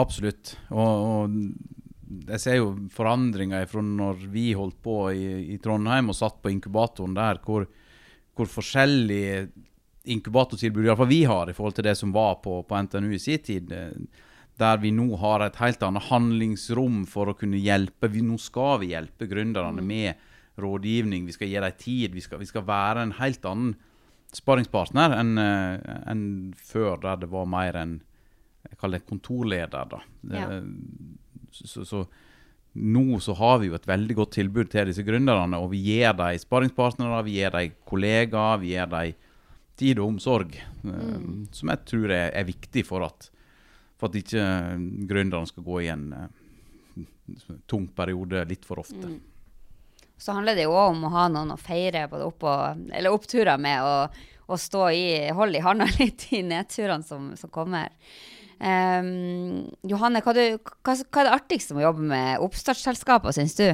Absolutt. 0.00 0.54
Og, 0.70 1.04
og 1.10 2.30
jeg 2.30 2.42
ser 2.42 2.58
jo 2.58 2.72
forandringer 2.94 3.68
fra 3.70 3.82
når 3.84 4.24
vi 4.32 4.50
holdt 4.58 4.80
på 4.82 4.96
i, 5.12 5.26
i 5.54 5.58
Trondheim 5.62 6.10
og 6.10 6.18
satt 6.18 6.40
på 6.42 6.52
inkubatoren 6.54 7.14
der, 7.18 7.38
hvor, 7.44 7.68
hvor 8.34 8.50
forskjellig 8.50 9.50
inkubatortilbud 10.04 10.86
iallfall 10.86 11.10
vi 11.10 11.24
har 11.28 11.50
i 11.50 11.54
forhold 11.56 11.76
til 11.78 11.86
det 11.86 11.96
som 11.98 12.12
var 12.14 12.38
på, 12.44 12.62
på 12.64 12.82
NTNU 12.86 13.12
i 13.14 13.22
sin 13.22 13.42
tid. 13.44 13.72
Eh, 13.72 14.26
der 14.60 14.80
vi 14.82 14.90
nå 14.92 15.14
har 15.20 15.40
et 15.44 15.56
helt 15.60 15.82
annet 15.82 16.08
handlingsrom 16.10 17.04
for 17.08 17.30
å 17.30 17.36
kunne 17.36 17.60
hjelpe. 17.60 18.10
Vi, 18.12 18.20
nå 18.24 18.36
skal 18.40 18.82
vi 18.82 18.92
hjelpe 18.92 19.28
gründerne 19.30 19.80
mm. 19.80 19.86
med 19.88 20.60
rådgivning. 20.60 21.24
Vi 21.28 21.36
skal 21.36 21.48
gi 21.48 21.62
dem 21.64 21.78
tid. 21.80 22.16
Vi 22.16 22.24
skal, 22.24 22.42
vi 22.42 22.48
skal, 22.48 22.66
være 22.68 23.06
en 23.06 23.14
helt 23.16 23.46
annen 23.48 23.78
sparingspartner 24.36 25.16
enn 25.16 25.40
uh, 25.40 25.80
en 26.12 26.24
før, 26.54 27.00
der 27.02 27.22
det 27.24 27.30
var 27.32 27.48
mer 27.50 27.78
en 27.80 27.96
jeg 28.68 28.76
kaller 28.76 29.00
det 29.00 29.08
kontorleder. 29.08 29.88
da. 29.88 30.02
Ja. 30.28 30.60
Så, 31.50 31.84
så, 31.88 32.04
nå 32.72 33.18
så 33.24 33.34
har 33.38 33.58
vi 33.62 33.70
jo 33.70 33.78
et 33.78 33.88
veldig 33.88 34.16
godt 34.18 34.36
tilbud 34.36 34.70
til 34.70 34.90
disse 34.90 35.04
gründerne, 35.06 35.58
og 35.58 35.72
vi 35.72 35.80
gir 35.88 36.12
dem 36.18 36.38
sparingspartnere, 36.38 37.24
vi 37.26 37.38
gir 37.40 37.54
dem 37.56 37.74
kollegaer, 37.88 38.60
vi 38.62 38.74
gir 38.74 38.90
dem 38.92 39.16
tid 39.80 40.00
og 40.00 40.14
omsorg. 40.14 40.54
Mm. 40.84 41.48
Som 41.56 41.72
jeg 41.72 41.86
tror 41.88 42.12
er, 42.12 42.28
er 42.36 42.48
viktig 42.48 42.84
for 42.88 43.06
at, 43.06 43.30
for 44.00 44.10
at 44.10 44.20
ikke 44.20 44.44
gründerne 45.08 45.48
skal 45.48 45.66
gå 45.66 45.82
i 45.86 45.90
en 45.92 46.06
tung 47.70 47.88
periode 47.96 48.44
litt 48.48 48.66
for 48.66 48.82
ofte. 48.82 49.06
Mm. 49.06 49.20
Så 50.20 50.34
handler 50.36 50.58
det 50.58 50.66
jo 50.66 50.74
òg 50.76 50.92
om 50.92 51.06
å 51.08 51.14
ha 51.14 51.28
noen 51.32 51.54
å 51.54 51.60
feire 51.60 52.04
både 52.10 52.26
opp 52.28 52.44
og, 52.44 52.82
eller 52.92 53.14
oppturer 53.14 53.60
med, 53.60 53.80
og, 53.80 54.18
og 54.50 54.60
stå 54.60 54.90
i, 54.92 55.06
holde 55.36 55.60
i 55.60 55.64
handa 55.64 55.88
litt 56.00 56.26
i 56.36 56.42
nedturene 56.44 57.06
som, 57.06 57.30
som 57.40 57.52
kommer. 57.52 57.88
Um, 58.60 59.70
Johanne, 59.88 60.20
hva, 60.20 60.34
du, 60.36 60.42
hva, 60.60 60.92
hva, 60.92 61.22
er 61.22 61.30
det 61.30 61.32
artigste 61.38 61.72
med 61.72 61.86
å 61.86 61.88
jobbe 61.88 62.10
med 62.10 62.44
oppstartsselskaper, 62.44 63.32
syns 63.32 63.56
du? 63.56 63.70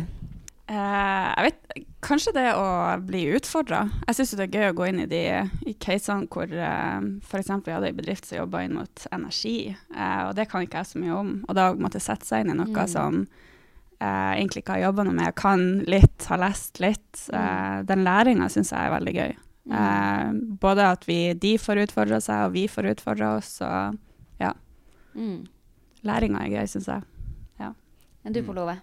Uh, 0.66 1.30
jeg 1.30 1.46
vet, 1.46 1.82
Kanskje 2.02 2.32
det 2.35 2.46
å 2.58 2.66
bli 3.06 3.23
utfordra. 3.37 3.85
Jeg 4.08 4.18
syns 4.18 4.32
det 4.38 4.46
er 4.49 4.56
gøy 4.58 4.68
å 4.73 4.76
gå 4.78 4.87
inn 4.90 5.00
i 5.04 5.08
de 5.11 5.23
i 5.66 5.75
casene 5.82 6.26
hvor 6.30 6.50
uh, 6.50 6.99
f.eks. 7.23 7.50
vi 7.66 7.75
hadde 7.75 7.90
en 7.92 7.99
bedrift 7.99 8.26
som 8.26 8.40
jobba 8.40 8.64
inn 8.66 8.75
mot 8.78 9.04
energi, 9.14 9.75
uh, 9.94 10.28
og 10.28 10.32
det 10.38 10.49
kan 10.50 10.66
ikke 10.66 10.82
jeg 10.82 10.90
så 10.90 11.02
mye 11.02 11.18
om. 11.18 11.32
Og 11.46 11.58
da 11.58 11.68
måtte 11.78 12.02
sette 12.02 12.26
seg 12.26 12.44
inn 12.44 12.54
i 12.54 12.58
noe 12.58 12.70
mm. 12.70 12.90
som 12.90 13.23
jeg 13.96 14.40
egentlig 14.42 14.61
ikke 14.61 14.75
har 14.76 14.88
jobba 14.88 15.06
noe 15.06 15.16
med, 15.16 15.35
kan 15.38 15.62
litt, 15.88 16.26
har 16.28 16.42
lest 16.42 16.82
litt. 16.85 17.23
Mm. 17.32 17.87
den 17.88 18.02
læringa 18.04 18.50
syns 18.52 18.75
jeg 18.75 18.90
er 18.90 18.92
veldig 18.92 19.14
gøy. 19.14 19.37
Mm. 19.66 20.42
både 20.62 20.90
at 20.94 21.06
vi, 21.08 21.16
de 21.42 21.54
får 21.58 21.80
utfordra 21.87 22.20
seg, 22.23 22.42
og 22.44 22.52
vi 22.58 22.66
får 22.68 22.90
utfordra 22.92 23.30
oss. 23.38 23.54
og 23.64 23.96
ja. 24.42 24.52
Mm. 25.16 25.46
Læringa 26.04 26.44
er 26.44 26.58
gøy, 26.58 26.68
syns 26.75 26.90
jeg. 26.92 27.08
Ja. 27.62 27.73
Enn 28.26 28.37
du, 28.37 28.42
Pål 28.44 28.66
Ove? 28.66 28.76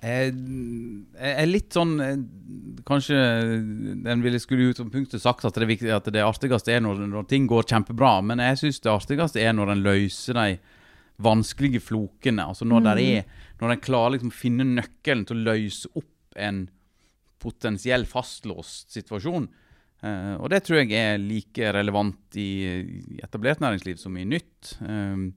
Jeg 0.00 0.32
er 1.20 1.48
litt 1.48 1.74
sånn 1.76 1.98
eh, 2.00 2.20
Kanskje 2.88 3.16
den 4.00 4.22
ville 4.24 4.40
skulle 4.40 4.70
ut 4.70 4.78
som 4.80 4.88
punktet 4.92 5.20
sagt 5.20 5.44
at 5.44 5.58
det, 5.60 5.68
viktig, 5.68 5.90
at 5.92 6.08
det 6.08 6.22
artigste 6.24 6.72
er 6.72 6.80
når, 6.80 7.02
når, 7.10 7.26
ting 7.28 7.44
går 7.50 7.68
kjempebra, 7.68 8.14
men 8.24 8.40
jeg 8.40 8.62
syns 8.62 8.80
det 8.80 8.92
artigste 8.92 9.42
er 9.44 9.52
når 9.54 9.74
en 9.74 9.82
løser 9.84 10.38
de 10.38 10.46
vanskelige 11.20 11.82
flokene. 11.84 12.46
Altså 12.48 12.64
når 12.64 12.86
mm. 12.86 12.90
er 13.04 13.48
Når 13.60 13.74
en 13.74 13.82
klarer 13.84 14.16
liksom 14.16 14.32
å 14.32 14.38
finne 14.40 14.64
nøkkelen 14.64 15.26
til 15.28 15.42
å 15.42 15.48
løse 15.52 15.90
opp 16.00 16.40
en 16.40 16.62
potensiell 17.40 18.06
fastlåst 18.08 18.96
situasjon. 18.96 19.48
Uh, 20.00 20.36
og 20.40 20.48
det 20.52 20.62
tror 20.64 20.80
jeg 20.80 20.96
er 20.96 21.20
like 21.20 21.72
relevant 21.76 22.38
i, 22.40 22.50
i 22.80 23.20
etablert 23.20 23.60
næringsliv 23.60 24.00
som 24.00 24.16
i 24.16 24.24
nytt. 24.28 24.78
Uh, 24.80 25.28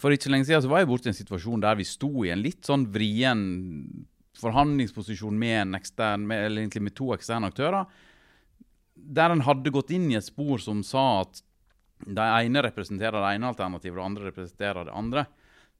for 0.00 0.14
ikke 0.14 0.30
lenge 0.32 0.48
siden 0.48 0.64
så 0.64 0.70
var 0.72 0.82
jeg 0.82 0.88
borti 0.90 1.10
en 1.10 1.16
situasjon 1.16 1.64
der 1.64 1.76
vi 1.76 1.84
sto 1.88 2.10
i 2.24 2.30
en 2.32 2.44
litt 2.44 2.64
sånn 2.64 2.86
vrien 2.92 3.42
forhandlingsposisjon 4.40 5.36
med, 5.38 5.74
ekstern, 5.76 6.26
med, 6.28 6.76
med 6.80 6.94
to 6.96 7.10
eksterne 7.14 7.50
aktører. 7.50 7.88
Der 8.96 9.32
en 9.32 9.44
hadde 9.44 9.72
gått 9.72 9.92
inn 9.96 10.08
i 10.10 10.18
et 10.18 10.26
spor 10.26 10.60
som 10.62 10.82
sa 10.84 11.22
at 11.22 11.42
de 12.04 12.24
ene 12.24 12.62
representerer 12.64 13.16
det 13.16 13.34
ene 13.36 13.50
alternativet, 13.52 13.96
og 13.96 14.00
det 14.02 14.08
andre 14.10 14.28
representerer 14.30 14.88
det 14.88 14.96
andre. 14.96 15.26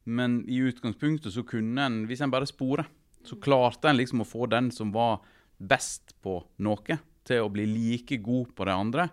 Men 0.09 0.39
i 0.49 0.63
utgangspunktet 0.65 1.35
så 1.35 1.45
kunne 1.45 1.83
en, 1.83 1.99
hvis 2.09 2.23
en 2.25 2.33
bare 2.33 2.49
sporer, 2.49 2.89
så 3.27 3.37
klarte 3.43 3.91
en 3.91 3.99
liksom 3.99 4.23
å 4.23 4.29
få 4.29 4.47
den 4.49 4.71
som 4.73 4.93
var 4.95 5.19
best 5.57 6.15
på 6.25 6.39
noe, 6.63 7.01
til 7.27 7.43
å 7.43 7.51
bli 7.51 7.65
like 7.67 8.21
god 8.23 8.53
på 8.57 8.69
det 8.69 8.77
andre. 8.77 9.09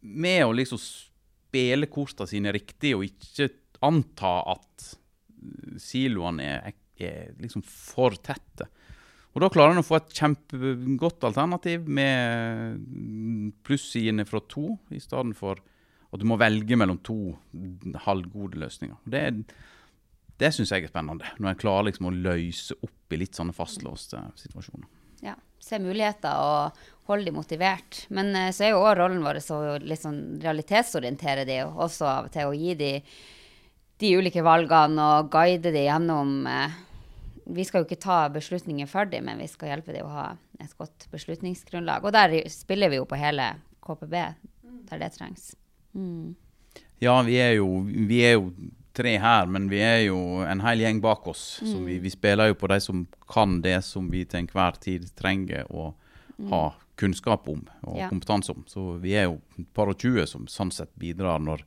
Med 0.00 0.44
å 0.44 0.54
liksom 0.54 0.80
spille 0.80 1.88
kortene 1.90 2.28
sine 2.28 2.52
riktig 2.54 2.92
og 2.96 3.06
ikke 3.06 3.48
anta 3.86 4.34
at 4.54 4.90
siloene 5.80 6.46
er, 6.46 6.76
er 7.00 7.32
liksom 7.40 7.64
for 7.64 8.16
tette. 8.20 8.68
Og 9.30 9.42
Da 9.44 9.50
klarer 9.52 9.76
en 9.76 9.82
å 9.82 9.86
få 9.86 10.00
et 10.00 10.14
kjempegodt 10.16 11.24
alternativ 11.28 11.86
med 11.86 12.80
plussidene 13.66 14.26
fra 14.26 14.42
to, 14.50 14.74
i 14.90 15.00
stedet 15.02 15.36
for 15.38 15.60
at 16.10 16.18
du 16.18 16.26
må 16.26 16.38
velge 16.40 16.74
mellom 16.74 16.98
to 17.06 17.36
halvgode 18.06 18.58
løsninger. 18.58 18.98
Det, 19.06 19.22
det 20.42 20.50
syns 20.54 20.72
jeg 20.74 20.88
er 20.88 20.90
spennende, 20.90 21.30
når 21.38 21.52
en 21.52 21.60
klarer 21.60 21.90
liksom 21.90 22.10
å 22.10 22.16
løse 22.16 22.74
opp 22.82 23.14
i 23.14 23.20
litt 23.20 23.38
sånne 23.38 23.54
fastlåste 23.54 24.24
situasjoner. 24.40 24.88
Ja, 25.22 25.36
Se 25.60 25.76
muligheter 25.76 26.40
og 26.40 26.78
holde 27.10 27.28
dem 27.28 27.36
motivert. 27.36 28.06
Men 28.08 28.32
eh, 28.32 28.48
så 28.56 28.64
er 28.64 28.72
jo 28.72 28.80
òg 28.80 28.94
rollen 28.96 29.20
vår 29.20 29.42
å 29.42 29.58
litt 29.84 30.00
sånn 30.00 30.40
realitetsorientere 30.40 31.44
dem, 31.44 31.74
også 31.76 32.06
av 32.08 32.30
og 32.30 32.34
til 32.34 32.48
å 32.48 32.56
gi 32.56 32.76
dem 32.80 33.10
de 34.00 34.12
ulike 34.16 34.44
valgene 34.44 35.08
og 35.16 35.30
guide 35.32 35.72
dem 35.72 35.84
gjennom 35.84 36.46
eh, 36.48 36.78
Vi 37.50 37.64
skal 37.66 37.82
jo 37.82 37.88
ikke 37.88 38.00
ta 38.00 38.20
beslutninger 38.32 38.88
for 38.90 39.08
dem, 39.10 39.26
men 39.28 39.40
vi 39.42 39.48
skal 39.50 39.74
hjelpe 39.74 39.94
dem 39.94 40.06
å 40.06 40.14
ha 40.14 40.26
et 40.60 40.76
godt 40.78 41.08
beslutningsgrunnlag. 41.10 42.04
Og 42.04 42.14
der 42.14 42.36
spiller 42.52 42.92
vi 42.92 43.00
jo 43.00 43.08
på 43.08 43.18
hele 43.18 43.54
KPB, 43.82 44.14
der 44.90 45.00
det 45.00 45.08
trengs. 45.16 45.54
Mm. 45.96 46.36
Ja, 47.02 47.16
vi 47.26 47.40
er, 47.40 47.56
jo, 47.58 47.80
vi 47.88 48.20
er, 48.28 48.36
jo, 48.36 48.52
tre 48.92 49.16
her, 49.22 49.48
men 49.48 49.70
vi 49.70 49.80
er 49.82 50.02
jo 50.04 50.18
en 50.44 50.60
hel 50.62 50.84
gjeng 50.84 51.00
bak 51.02 51.26
oss. 51.30 51.44
Mm. 51.62 51.70
Så 51.72 51.82
vi, 51.86 51.98
vi, 52.04 52.12
spiller 52.12 52.50
jo 52.50 52.58
på 52.60 52.70
de 52.70 52.78
som 52.84 53.06
kan 53.30 53.60
det 53.64 53.78
som 53.86 54.10
vi 54.12 54.26
til 54.28 54.44
enhver 54.44 54.78
tid 54.82 55.08
trenger 55.18 55.66
å 55.72 55.90
mm. 56.36 56.50
ha 56.52 56.64
kunnskap 57.00 57.48
om 57.48 57.62
og 57.88 57.96
ja. 57.96 58.10
kompetanse 58.12 58.52
om. 58.52 58.64
Så 58.68 58.98
vi 59.00 59.16
er 59.16 59.30
jo 59.30 59.38
et 59.58 59.70
par 59.76 59.90
og 59.90 59.98
tjue 60.00 60.26
som 60.28 60.44
sånn 60.50 60.72
sett 60.74 60.92
bidrar 61.00 61.40
når 61.42 61.64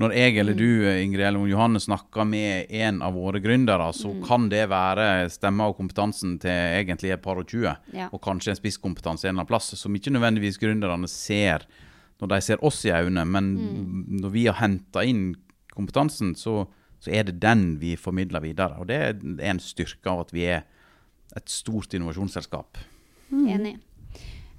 når 0.00 0.14
jeg 0.16 0.38
eller 0.40 0.56
du 0.56 0.64
mm. 0.64 1.02
Ingrid, 1.02 1.26
eller 1.26 1.50
Johanne 1.50 1.80
snakker 1.82 2.24
med 2.24 2.70
en 2.72 3.02
av 3.04 3.18
våre 3.18 3.40
gründere, 3.44 3.90
så 3.92 4.14
mm. 4.14 4.22
kan 4.24 4.48
det 4.52 4.62
være 4.72 5.28
stemma 5.32 5.68
og 5.68 5.76
kompetansen 5.76 6.38
til 6.40 6.56
egentlig 6.80 7.12
et 7.12 7.22
par 7.24 7.40
og 7.40 7.50
tjue, 7.50 7.74
ja. 7.92 8.08
og 8.08 8.22
kanskje 8.24 8.54
en 8.54 8.60
spisskompetanse 8.62 9.28
en 9.28 9.34
eller 9.34 9.42
annen 9.42 9.50
plass, 9.50 9.74
som 9.76 9.96
ikke 9.96 10.14
nødvendigvis 10.14 10.60
gründerne 10.62 11.10
ser 11.10 11.66
når 12.20 12.32
de 12.32 12.40
ser 12.44 12.64
oss 12.64 12.82
i 12.84 12.92
øynene. 12.92 13.26
Men 13.28 13.52
mm. 13.56 14.20
når 14.22 14.32
vi 14.34 14.46
har 14.48 14.58
henta 14.60 15.04
inn 15.04 15.34
kompetansen, 15.72 16.34
så, 16.36 16.64
så, 17.00 17.12
er 17.12 17.28
det 17.28 17.40
den 17.42 17.78
vi 17.80 17.94
formidler 18.00 18.44
videre. 18.44 18.80
Og 18.80 18.88
det 18.88 19.00
er 19.00 19.20
en 19.52 19.60
styrke 19.60 20.08
av 20.12 20.26
at 20.26 20.34
vi 20.36 20.48
er 20.48 20.64
et 21.36 21.52
stort 21.52 21.94
innovasjonsselskap. 21.96 22.80
Mm. 23.30 23.46
Enig. 23.46 23.76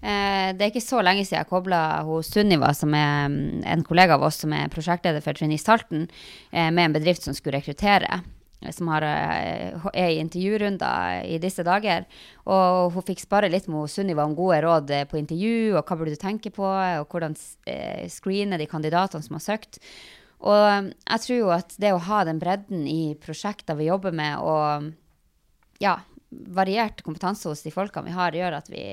Eh, 0.02 0.50
det 0.58 0.66
er 0.66 0.72
ikke 0.72 0.82
så 0.82 1.02
lenge 1.06 1.24
siden 1.28 1.44
jeg 1.44 1.50
kobla 1.52 2.02
Sunniva, 2.26 2.72
som 2.74 2.94
er 2.98 3.30
mm, 3.30 3.64
en 3.70 3.84
kollega 3.86 4.18
av 4.18 4.26
oss 4.26 4.42
som 4.42 4.54
er 4.58 4.72
prosjektleder 4.74 5.22
for 5.22 5.38
Trainee 5.38 5.62
Salten, 5.62 6.08
eh, 6.50 6.70
med 6.74 6.88
en 6.88 6.96
bedrift 6.96 7.28
som 7.28 7.38
skulle 7.38 7.60
rekruttere. 7.60 8.22
Eh, 8.62 8.74
som 8.74 8.90
har, 8.94 9.06
er 9.06 10.08
i 10.10 10.18
intervjurunder 10.22 11.28
i 11.30 11.38
disse 11.42 11.66
dager. 11.68 12.08
Og 12.50 12.96
hun 12.96 13.06
fikk 13.12 13.22
spare 13.22 13.52
litt 13.52 13.70
med 13.70 13.94
Sunniva 13.94 14.26
om 14.26 14.38
gode 14.38 14.64
råd 14.66 14.96
på 15.12 15.22
intervju, 15.22 15.76
og 15.76 15.86
hva 15.86 16.00
burde 16.00 16.16
du 16.16 16.22
tenke 16.22 16.54
på, 16.54 16.66
og 16.66 17.14
hvordan 17.14 17.38
screene 18.10 18.58
de 18.62 18.70
kandidatene 18.70 19.26
som 19.26 19.38
har 19.38 19.46
søkt. 19.46 19.82
Og 20.42 20.90
jeg 20.90 21.22
tror 21.26 21.38
jo 21.38 21.50
at 21.54 21.76
det 21.78 21.92
å 21.94 22.02
ha 22.02 22.24
den 22.26 22.42
bredden 22.42 22.88
i 22.90 23.14
prosjekter 23.22 23.78
vi 23.78 23.92
jobber 23.92 24.14
med, 24.18 24.42
og 24.42 24.90
ja, 25.82 26.00
variert 26.32 27.02
kompetanse 27.04 27.50
hos 27.50 27.64
de 27.66 27.74
folkene 27.74 28.08
vi 28.08 28.16
har, 28.16 28.36
gjør 28.36 28.58
at 28.62 28.70
vi, 28.72 28.84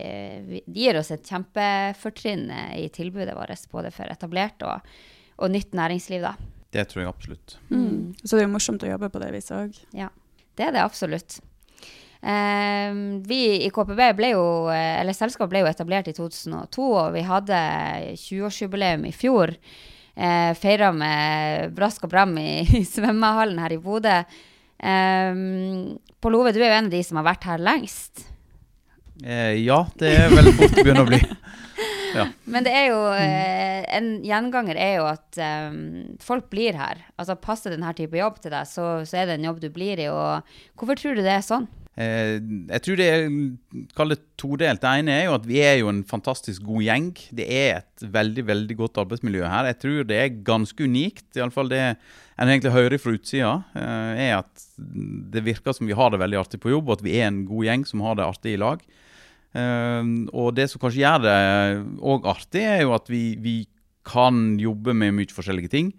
vi 0.49 0.62
gir 0.80 0.99
oss 0.99 1.12
et 1.14 1.26
kjempefortrinn 1.26 2.49
i 2.76 2.88
tilbudet 2.95 3.37
vårt, 3.38 3.68
både 3.71 3.92
for 3.95 4.11
etablert 4.11 4.64
og, 4.66 4.88
og 5.38 5.52
nytt 5.54 5.76
næringsliv. 5.78 6.26
da. 6.26 6.35
Det 6.75 6.85
tror 6.90 7.04
jeg 7.04 7.11
absolutt. 7.12 7.59
Mm. 7.71 8.16
Så 8.23 8.35
det 8.35 8.42
er 8.42 8.49
jo 8.49 8.57
morsomt 8.57 8.83
å 8.85 8.90
jobbe 8.90 9.12
på 9.12 9.23
det 9.23 9.30
viset 9.33 9.54
òg. 9.57 9.78
Ja, 9.97 10.11
det 10.59 10.66
er 10.66 10.75
det 10.75 10.83
absolutt. 10.83 11.38
Eh, 12.21 12.90
vi 13.30 13.40
i 13.62 13.71
KPB 13.71 14.02
ble 14.18 14.33
jo, 14.35 14.45
eller 14.75 15.16
selskapet 15.16 15.52
ble 15.52 15.62
jo 15.62 15.71
etablert 15.71 16.11
i 16.11 16.16
2002, 16.16 16.88
og 16.90 17.14
vi 17.14 17.23
hadde 17.28 17.62
20-årsjubileum 18.18 19.07
i 19.09 19.14
fjor. 19.14 19.54
Eh, 20.18 20.52
Feira 20.59 20.90
med 20.92 21.73
brask 21.78 22.04
og 22.04 22.12
bram 22.12 22.35
i, 22.42 22.50
i 22.80 22.85
svømmehallen 22.95 23.62
her 23.62 23.76
i 23.76 23.83
Bodø. 23.83 24.21
Um, 24.78 25.99
Pål 26.23 26.38
Ove, 26.38 26.54
du 26.54 26.61
er 26.62 26.70
jo 26.70 26.78
en 26.78 26.90
av 26.90 26.94
de 26.94 27.04
som 27.06 27.18
har 27.20 27.26
vært 27.26 27.47
her 27.49 27.62
lengst. 27.62 28.26
Eh, 29.25 29.58
ja, 29.64 29.80
det 29.99 30.12
er 30.14 30.30
veldig 30.30 30.54
fort 30.54 30.76
det 30.76 30.85
begynner 30.85 31.06
å 31.06 31.12
bli. 31.12 31.23
Ja. 32.16 32.23
Men 32.49 32.64
det 32.64 32.73
er 32.73 32.87
jo 32.88 33.00
eh, 33.12 33.82
en 33.94 34.06
gjenganger 34.25 34.78
er 34.80 34.94
jo 34.97 35.02
at 35.11 35.38
um, 35.68 36.16
folk 36.25 36.47
blir 36.49 36.78
her. 36.80 37.02
Altså 37.20 37.37
Passer 37.37 37.75
denne 37.75 37.90
type 37.94 38.16
jobb 38.16 38.38
til 38.40 38.54
deg, 38.54 38.64
så, 38.66 38.87
så, 39.04 39.18
er 39.20 39.28
det 39.28 39.37
en 39.37 39.44
jobb 39.50 39.61
du 39.61 39.68
blir 39.75 40.00
i. 40.00 40.06
Og 40.08 40.40
hvorfor 40.80 40.97
tror 40.99 41.18
du 41.18 41.20
det 41.20 41.35
er 41.37 41.44
sånn? 41.44 41.68
Eh, 41.99 42.37
jeg 42.71 42.83
tror 42.85 42.99
det 43.00 43.07
er 43.11 43.25
kall 43.99 44.12
det 44.14 44.21
todelt. 44.38 44.83
Det 44.85 44.90
ene 45.00 45.17
er 45.17 45.25
jo 45.26 45.35
at 45.35 45.47
vi 45.49 45.59
er 45.64 45.81
jo 45.81 45.90
en 45.90 46.05
fantastisk 46.07 46.62
god 46.69 46.85
gjeng. 46.87 47.09
Det 47.35 47.47
er 47.50 47.81
et 47.81 48.05
veldig 48.14 48.45
veldig 48.47 48.76
godt 48.78 49.00
arbeidsmiljø 49.02 49.43
her. 49.43 49.71
Jeg 49.73 49.81
tror 49.83 50.07
det 50.07 50.21
er 50.23 50.37
ganske 50.47 50.87
unikt. 50.87 51.26
Iallfall 51.35 51.73
det 51.73 51.83
en 52.38 52.47
egentlig 52.52 52.71
hører 52.76 53.02
fra 53.02 53.17
utsida, 53.17 53.50
eh, 53.75 54.23
er 54.28 54.37
at 54.37 54.67
det 54.78 55.43
virker 55.43 55.75
som 55.75 55.88
vi 55.90 55.97
har 55.99 56.12
det 56.14 56.21
veldig 56.23 56.38
artig 56.38 56.61
på 56.62 56.71
jobb, 56.71 56.87
og 56.87 57.00
at 57.00 57.02
vi 57.02 57.17
er 57.19 57.26
en 57.33 57.43
god 57.49 57.67
gjeng 57.67 57.87
som 57.88 58.05
har 58.07 58.14
det 58.14 58.28
artig 58.28 58.55
i 58.55 58.61
lag. 58.62 58.85
Eh, 59.59 60.12
og 60.31 60.55
det 60.55 60.69
som 60.71 60.78
kanskje 60.85 61.02
gjør 61.02 61.26
det 61.26 61.40
òg 61.99 62.31
artig, 62.31 62.62
er 62.62 62.85
jo 62.85 62.95
at 62.95 63.11
vi, 63.11 63.35
vi 63.43 63.59
kan 64.07 64.55
jobbe 64.61 64.95
med 64.95 65.17
mye 65.19 65.35
forskjellige 65.35 65.75
ting. 65.75 65.93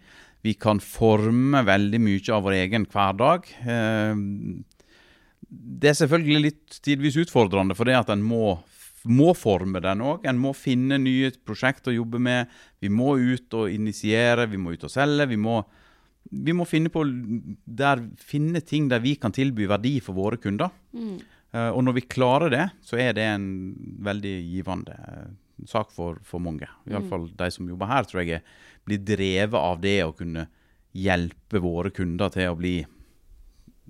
Vi 0.47 0.55
kan 0.55 0.79
forme 0.79 1.65
veldig 1.67 1.99
mye 1.99 2.31
av 2.31 2.45
vår 2.47 2.55
egen 2.61 2.87
hverdag. 2.87 3.51
Eh, 3.67 4.15
det 5.49 5.91
er 5.91 5.97
selvfølgelig 5.97 6.41
litt 6.43 6.79
tidvis 6.85 7.17
utfordrende, 7.25 7.77
for 7.77 7.89
det 7.89 7.97
at 7.97 8.11
en 8.13 8.25
må 8.25 8.59
må 9.07 9.33
forme 9.37 9.81
den 9.83 10.01
òg. 10.03 10.25
En 10.27 10.39
må 10.41 10.53
finne 10.57 10.97
nye 11.01 11.31
prosjekter 11.47 11.93
å 11.93 11.99
jobbe 12.01 12.19
med. 12.23 12.49
Vi 12.83 12.91
må 12.91 13.13
ut 13.15 13.55
og 13.55 13.71
initiere, 13.71 14.47
vi 14.49 14.59
må 14.59 14.73
ut 14.75 14.85
og 14.87 14.91
selge. 14.91 15.29
Vi 15.31 15.37
må, 15.39 15.59
vi 16.29 16.55
må 16.55 16.67
finne, 16.67 16.91
på 16.91 17.05
der, 17.07 18.03
finne 18.19 18.61
ting 18.65 18.89
der 18.91 19.03
vi 19.03 19.15
kan 19.19 19.35
tilby 19.35 19.69
verdi 19.69 19.97
for 20.03 20.17
våre 20.19 20.39
kunder. 20.41 20.73
Mm. 20.91 21.19
Uh, 21.55 21.71
og 21.71 21.83
når 21.87 21.97
vi 21.97 22.07
klarer 22.11 22.53
det, 22.53 22.65
så 22.85 22.99
er 23.01 23.15
det 23.17 23.25
en 23.25 23.47
veldig 24.05 24.35
givende 24.51 24.99
uh, 24.99 25.31
sak 25.69 25.89
for, 25.95 26.19
for 26.27 26.43
mange. 26.43 26.67
Iallfall 26.89 27.29
mm. 27.29 27.35
de 27.39 27.51
som 27.55 27.71
jobber 27.71 27.89
her, 27.89 28.05
tror 28.05 28.25
jeg 28.25 28.43
blir 28.85 29.01
drevet 29.05 29.57
av 29.57 29.79
det 29.81 29.99
å 30.05 30.15
kunne 30.17 30.49
hjelpe 30.97 31.61
våre 31.61 31.91
kunder 31.93 32.31
til 32.33 32.51
å 32.51 32.57
bli 32.57 32.77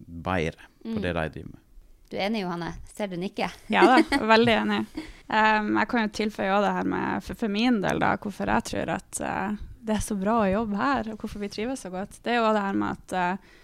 bedre 0.08 0.70
på 0.84 0.98
mm. 0.98 1.02
det 1.02 1.14
de 1.14 1.26
driver 1.36 1.50
med. 1.50 1.66
Du 2.10 2.18
er 2.18 2.26
enig, 2.26 2.42
Johanne? 2.42 2.72
Ser 2.90 3.08
du 3.12 3.18
nikke? 3.22 3.52
Ja 3.70 3.84
da, 3.86 4.18
veldig 4.34 4.54
enig. 4.56 4.80
Um, 5.30 5.76
jeg 5.78 5.90
kan 5.92 6.06
jo 6.06 6.14
tilføye 6.18 6.62
det 6.64 6.72
her 6.80 6.88
med, 6.90 7.26
for, 7.26 7.38
for, 7.38 7.54
min 7.54 7.84
del, 7.84 8.02
da, 8.02 8.16
hvorfor 8.18 8.50
jeg 8.50 8.66
tror 8.72 8.94
at 8.96 9.22
uh, 9.22 9.60
det 9.86 9.96
er 9.96 10.02
så 10.04 10.18
bra 10.18 10.40
å 10.42 10.50
jobbe 10.50 10.80
her, 10.80 11.12
og 11.14 11.22
hvorfor 11.22 11.44
vi 11.44 11.52
trives 11.54 11.86
så 11.86 11.92
godt. 11.94 12.18
Det 12.26 12.34
er 12.34 12.42
jo 12.42 12.50
det 12.56 12.66
her 12.66 12.80
med 12.82 12.98
at 12.98 13.14
uh, 13.14 13.56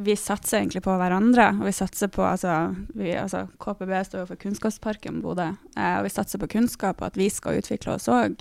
vi 0.00 0.16
satser 0.16 0.60
egentlig 0.60 0.82
på 0.86 0.94
hverandre. 0.96 1.50
Og 1.58 1.68
vi 1.68 1.74
satser 1.74 2.10
på 2.14 2.24
altså, 2.24 2.56
vi, 2.94 3.12
altså 3.18 3.44
KPB 3.60 3.94
står 4.06 4.22
jo 4.22 4.30
for 4.30 4.40
Kunnskapsparken 4.40 5.20
Bodø. 5.24 5.50
Uh, 5.76 5.96
og 5.98 6.08
vi 6.08 6.14
satser 6.14 6.40
på 6.40 6.50
kunnskap 6.56 7.02
og 7.02 7.10
at 7.10 7.20
vi 7.20 7.28
skal 7.32 7.60
utvikle 7.60 7.98
oss 7.98 8.08
òg. 8.08 8.40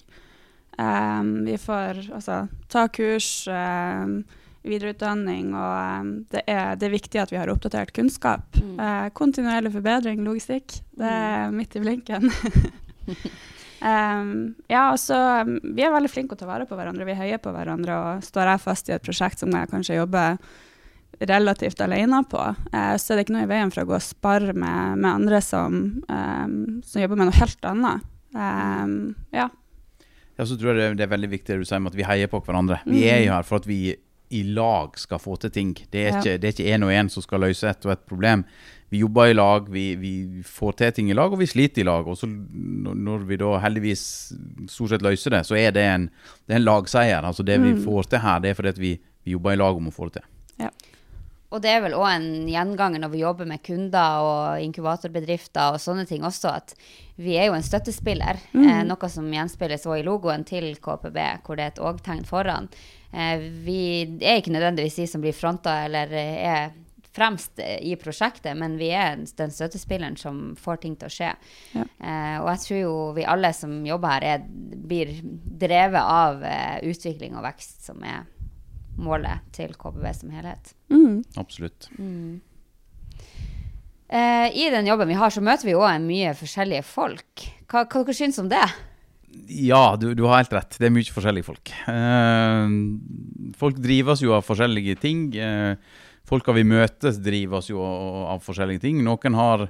Um, 0.79 1.41
vi 1.44 1.58
får 1.60 2.06
altså 2.15 2.46
ta 2.72 2.88
kurs. 2.88 3.48
Um, 3.51 4.22
videreutdanning, 4.68 5.54
og 5.56 6.01
um, 6.04 6.10
det, 6.32 6.44
er, 6.46 6.75
det, 6.80 6.88
er, 6.88 6.96
viktig 6.96 7.22
at 7.22 7.32
vi 7.32 7.39
har 7.39 7.51
oppdatert 7.51 7.94
kunnskap. 7.96 8.58
Mm. 8.60 8.80
Eh, 8.84 9.06
kontinuerlig 9.16 9.72
forbedring, 9.75 10.24
logistikk, 10.25 10.82
det 11.00 11.08
er 11.08 11.48
mm. 11.48 11.60
midt 11.60 11.78
i 11.78 11.84
blinken. 11.84 12.32
um, 13.89 14.34
ja, 14.68 14.89
altså, 14.89 15.20
vi 15.63 15.86
er 15.86 15.94
veldig 15.96 16.12
flinke 16.12 16.36
til 16.36 16.44
å 16.44 16.44
ta 16.44 16.50
vare 16.51 16.68
på 16.70 16.80
hverandre, 16.80 17.08
vi 17.08 17.18
heier 17.20 17.39
på 17.42 17.54
hverandre. 17.56 18.00
Og 18.00 18.25
står 18.28 18.54
jeg 18.54 18.66
fast 18.66 18.92
i 18.92 18.98
et 18.98 19.06
prosjekt 19.06 19.46
som 19.46 19.56
jeg 19.56 19.72
kanskje 19.72 20.01
jobber 20.01 20.42
relativt 21.20 21.82
alene 21.82 22.24
på, 22.30 22.42
eh, 22.74 22.94
så 22.96 23.13
er 23.13 23.20
det 23.20 23.25
ikke 23.25 23.36
noe 23.36 23.48
i 23.48 23.50
veien 23.50 23.72
for 23.74 23.84
å 23.84 23.89
gå 23.89 23.96
og 23.98 24.04
spare 24.04 24.54
med, 24.54 25.00
med 25.00 25.10
andre 25.10 25.42
som, 25.44 25.80
um, 26.08 26.54
som, 26.86 27.01
jobber 27.01 27.20
med 27.20 27.32
noe 27.32 27.39
helt 27.39 27.66
annet. 27.68 28.06
Um, 28.36 28.94
ja. 29.36 29.50
Ja, 30.39 30.46
så 30.48 30.56
tror 30.56 30.78
jeg 30.78 30.96
det 30.96 31.04
er 31.04 31.12
veldig 31.12 31.32
viktig 31.34 31.51
det 31.51 31.66
du 31.66 31.68
sier 31.68 31.82
om 31.82 31.89
at 31.89 31.98
vi 31.98 32.06
heier 32.08 32.30
på 32.32 32.39
hverandre. 32.46 32.80
Vi 32.88 33.04
er 33.12 33.25
jo 33.25 33.34
her 33.34 33.48
for 33.48 33.60
at 33.60 33.68
vi 33.68 33.98
i 34.29 34.43
lag 34.43 34.98
skal 35.00 35.21
få 35.21 35.36
til 35.41 35.51
ting. 35.53 35.71
Det 35.91 36.03
er 36.05 36.17
ikke, 36.19 36.36
det 36.41 36.53
ikke 36.53 36.75
én 36.75 36.86
og 36.86 36.93
én 36.93 37.09
som 37.09 37.25
skal 37.25 37.41
løse 37.41 37.69
et 37.69 37.86
og 37.88 37.95
et 37.95 38.03
problem. 38.09 38.43
Vi 38.89 39.01
jobber 39.03 39.29
i 39.29 39.36
lag, 39.36 39.69
vi, 39.69 39.95
vi, 39.95 40.13
får 40.45 40.77
til 40.77 40.93
ting 40.93 41.09
i 41.09 41.17
lag, 41.17 41.33
og 41.33 41.41
vi 41.41 41.50
sliter 41.50 41.83
i 41.83 41.86
lag. 41.86 42.07
Og 42.09 42.17
så 42.17 42.29
når 42.29 43.25
vi 43.29 43.38
da 43.41 43.55
heldigvis 43.62 44.03
stort 44.69 44.93
sett 44.93 45.05
løser 45.05 45.33
det, 45.33 45.43
så 45.50 45.57
er 45.57 45.74
det 45.74 45.86
en, 45.86 46.07
det 46.45 46.55
er 46.55 46.62
en 46.62 46.67
lagseier. 46.67 47.25
Altså 47.25 47.45
Det 47.45 47.57
vi 47.62 47.75
mm. 47.77 47.83
får 47.86 48.09
til 48.09 48.24
her, 48.25 48.39
det 48.41 48.51
er 48.51 48.57
fordi 48.57 48.74
vi, 48.77 48.95
vi, 49.25 49.36
jobber 49.36 49.53
i 49.57 49.62
lag 49.62 49.77
om 49.77 49.89
å 49.89 49.93
få 49.93 50.09
det 50.09 50.19
til. 50.19 50.29
Ja. 50.65 50.71
Og 51.50 51.63
det 51.65 51.71
er 51.74 51.81
vel 51.81 51.95
òg 51.98 52.05
en 52.12 52.50
gjenganger 52.50 53.01
når 53.01 53.09
vi 53.13 53.24
jobber 53.24 53.48
med 53.50 53.63
kunder 53.65 54.21
og 54.21 54.62
inkubatorbedrifter 54.62 55.74
og 55.74 55.81
sånne 55.81 56.05
ting 56.05 56.25
også, 56.25 56.51
at 56.62 56.75
vi 57.17 57.39
er 57.41 57.50
jo 57.50 57.55
en 57.57 57.65
støttespiller. 57.65 58.38
Mm. 58.53 58.67
Eh, 58.67 58.83
noe 58.86 59.09
som 59.09 59.33
gjenspeiles 59.33 59.88
òg 59.89 60.03
i 60.03 60.05
logoen 60.05 60.45
til 60.45 60.75
KPB, 60.77 61.17
hvor 61.45 61.57
det 61.57 61.65
er 61.65 61.74
et 61.74 61.81
òg-tegn 61.81 62.21
foran. 62.29 62.69
Eh, 63.12 63.48
vi 63.66 63.82
er 64.22 64.39
ikke 64.39 64.54
nødvendigvis 64.54 65.00
de 65.01 65.08
som 65.10 65.24
blir 65.24 65.36
fronta 65.38 65.82
eller 65.88 66.13
er 66.13 66.72
fremst 67.20 67.60
i 67.82 67.96
prosjektet, 68.00 68.54
men 68.58 68.78
vi 68.80 68.92
er 68.96 69.18
den 69.38 69.51
støttespilleren 69.51 70.18
som 70.18 70.54
får 70.60 70.82
ting 70.84 70.96
til 71.00 71.10
å 71.10 71.13
skje. 71.13 71.32
Ja. 71.74 71.86
Eh, 71.86 72.36
og 72.42 72.50
jeg 72.54 72.63
tror 72.66 72.80
jo 72.80 72.92
vi 73.18 73.25
alle 73.28 73.51
som 73.58 73.80
jobber 73.88 74.13
her, 74.13 74.28
er, 74.38 74.44
blir 74.89 75.16
drevet 75.24 76.01
av 76.04 76.44
eh, 76.46 76.78
utvikling 76.89 77.36
og 77.38 77.48
vekst, 77.48 77.82
som 77.89 78.04
er 78.06 78.28
målet 79.00 79.48
til 79.56 79.74
KBV 79.80 80.06
som 80.16 80.36
helhet. 80.36 80.74
Mm. 80.92 81.24
Absolutt. 81.40 81.90
Mm. 81.98 82.40
Eh, 84.10 84.48
I 84.57 84.70
den 84.74 84.88
jobben 84.90 85.10
vi 85.10 85.18
har, 85.20 85.33
så 85.33 85.42
møter 85.42 85.70
vi 85.70 85.77
òg 85.77 86.01
mye 86.03 86.36
forskjellige 86.38 86.86
folk. 86.88 87.48
Hva, 87.70 87.86
hva 87.86 88.03
dere 88.03 88.18
syns 88.18 88.40
om 88.42 88.50
det? 88.51 88.66
Ja, 89.50 89.96
du, 90.00 90.11
du, 90.18 90.24
har 90.29 90.42
helt 90.42 90.53
rett. 90.53 90.77
Det 90.77 90.87
er 90.89 90.94
mye 90.94 91.13
forskjellige 91.13 91.48
folk. 91.48 91.72
Eh, 91.89 92.74
folk 93.57 93.81
drives 93.81 94.24
jo 94.25 94.35
av 94.37 94.46
forskjellige 94.46 94.98
ting. 95.01 95.27
Eh, 95.37 95.77
folka 96.29 96.53
vi 96.53 96.65
møtes, 96.68 97.22
drives 97.24 97.70
jo 97.72 97.81
av 97.81 98.44
forskjellige 98.46 98.85
ting. 98.85 99.01
Noen 99.05 99.37
har 99.37 99.68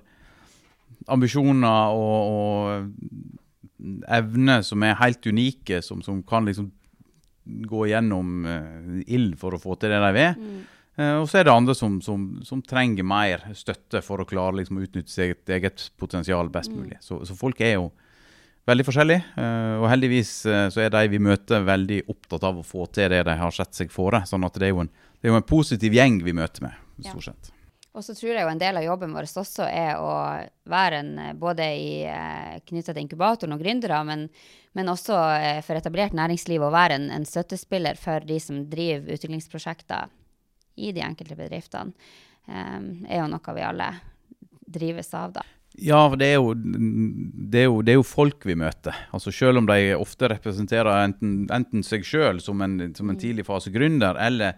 ambisjoner 1.10 1.96
og, 1.96 2.18
og 2.34 4.10
evner 4.12 4.66
som 4.68 4.84
er 4.84 5.00
helt 5.00 5.24
unike, 5.26 5.80
som, 5.86 6.04
som 6.06 6.20
kan 6.28 6.48
liksom 6.50 6.72
gå 7.44 7.88
gjennom 7.90 8.44
uh, 8.46 9.00
ild 9.08 9.38
for 9.40 9.56
å 9.56 9.62
få 9.62 9.78
til 9.80 9.94
det 9.94 10.02
de 10.04 10.12
vil. 10.16 10.36
Mm. 10.36 10.60
Uh, 11.00 11.16
og 11.22 11.30
så 11.32 11.40
er 11.40 11.48
det 11.48 11.56
andre 11.56 11.76
som, 11.78 11.98
som, 12.04 12.28
som, 12.46 12.62
trenger 12.66 13.08
mer 13.08 13.48
støtte 13.58 14.04
for 14.06 14.22
å 14.22 14.28
klare 14.30 14.60
liksom, 14.60 14.80
å 14.80 14.86
utnytte 14.86 15.14
sitt 15.14 15.50
eget 15.56 15.88
potensial 16.00 16.52
best 16.54 16.74
mm. 16.74 16.78
mulig. 16.78 17.00
Så, 17.06 17.22
så, 17.26 17.38
folk 17.40 17.62
er 17.64 17.78
jo 17.78 17.90
veldig 18.70 18.86
forskjellige. 18.88 19.24
Uh, 19.36 19.76
og 19.82 19.90
heldigvis 19.92 20.34
så 20.46 20.84
er 20.84 20.92
de 20.94 21.06
vi 21.12 21.22
møter, 21.24 21.66
veldig 21.68 22.04
opptatt 22.12 22.48
av 22.50 22.60
å 22.62 22.66
få 22.66 22.88
til 22.94 23.12
det 23.14 23.24
de 23.28 23.38
har 23.42 23.56
sett 23.56 23.78
seg 23.78 23.94
fore. 23.94 24.24
sånn 24.30 24.48
at 24.48 24.60
det 24.60 24.70
er 24.70 24.76
jo 24.76 24.84
en, 24.86 24.92
er 25.22 25.34
jo 25.34 25.40
en 25.40 25.50
positiv 25.50 25.96
gjeng 25.98 26.22
vi 26.26 26.36
møter 26.38 26.68
med, 26.68 26.86
stort 27.04 27.32
sett. 27.32 27.52
Og 27.98 28.06
så 28.06 28.14
tror 28.14 28.32
jeg 28.32 28.46
jo 28.46 28.52
en 28.52 28.62
del 28.62 28.78
av 28.78 28.86
jobben 28.86 29.16
vår 29.18 29.26
også 29.42 29.66
er 29.66 29.98
å 29.98 30.14
være 30.70 31.00
en 31.02 31.14
både 31.42 31.66
i, 31.74 31.92
knytta 32.70 32.94
til 32.94 33.02
inkubatoren 33.02 33.56
og 33.58 33.64
gründere, 33.64 34.04
men 34.08 34.28
men 34.72 34.90
også 34.92 35.18
eh, 35.40 35.60
for 35.66 35.80
etablert 35.80 36.16
næringsliv 36.18 36.64
å 36.64 36.72
være 36.74 37.00
en, 37.00 37.10
en, 37.14 37.26
støttespiller 37.26 37.98
for 38.00 38.26
de 38.26 38.38
som 38.42 38.62
driver 38.70 39.16
utviklingsprosjekter 39.18 40.12
i 40.80 40.94
de 40.96 41.04
enkelte 41.04 41.36
bedriftene, 41.36 41.92
um, 42.48 42.86
er 43.10 43.20
jo 43.20 43.26
noe 43.28 43.56
vi 43.58 43.66
alle 43.66 43.90
drives 44.70 45.10
av, 45.18 45.34
da. 45.36 45.44
Ja, 45.78 46.02
det 46.18 46.32
er, 46.34 46.40
jo, 46.40 46.56
det, 46.58 47.62
er 47.62 47.68
jo, 47.70 47.78
det 47.86 47.94
er 47.94 48.00
jo, 48.00 48.08
folk 48.08 48.44
vi 48.48 48.56
møter. 48.58 48.96
Altså 49.16 49.32
Selv 49.32 49.62
om 49.62 49.68
de 49.70 49.94
ofte 49.96 50.28
representerer 50.32 51.06
enten, 51.06 51.46
enten 51.54 51.86
seg 51.86 52.04
sjøl 52.08 52.42
som, 52.44 52.60
som, 52.60 52.66
en 52.66 53.16
mm. 53.16 53.22
tidlig 53.22 53.46
fase 53.48 53.72
gründer, 53.72 54.18
eller 54.20 54.58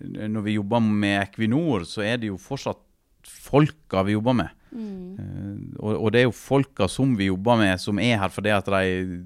når 0.00 0.44
vi 0.46 0.56
jobber 0.58 0.84
med 0.84 1.16
Equinor, 1.24 1.84
så 1.88 2.04
er 2.06 2.20
det 2.20 2.30
jo 2.30 2.38
fortsatt 2.40 2.78
folka 3.26 4.04
vi 4.06 4.14
jobber 4.14 4.36
med. 4.36 4.56
Mm. 4.70 5.16
Uh, 5.18 5.56
og, 5.80 5.94
og, 5.96 6.10
det 6.14 6.20
er 6.20 6.28
jo 6.28 6.36
folka 6.36 6.86
som 6.88 7.16
vi 7.18 7.26
jobber 7.30 7.58
med, 7.58 7.80
som 7.82 7.98
er 7.98 8.20
her 8.20 8.30
fordi 8.30 8.52
at 8.54 8.68
de 8.70 9.22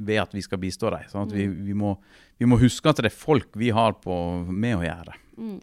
ved 0.00 0.22
at 0.24 0.34
vi 0.34 0.42
skal 0.44 0.60
bistå 0.62 0.90
dem. 0.92 1.06
Sånn 1.12 1.28
at 1.28 1.36
vi, 1.36 1.46
mm. 1.46 1.60
vi, 1.68 1.76
må, 1.76 1.94
vi, 2.40 2.48
må, 2.50 2.58
huske 2.60 2.90
at 2.90 3.02
det 3.04 3.12
er 3.12 3.16
folk 3.16 3.52
vi 3.60 3.70
har 3.74 3.94
på, 4.02 4.16
med 4.48 4.80
å 4.80 4.84
gjøre. 4.84 5.16
Mm. 5.38 5.60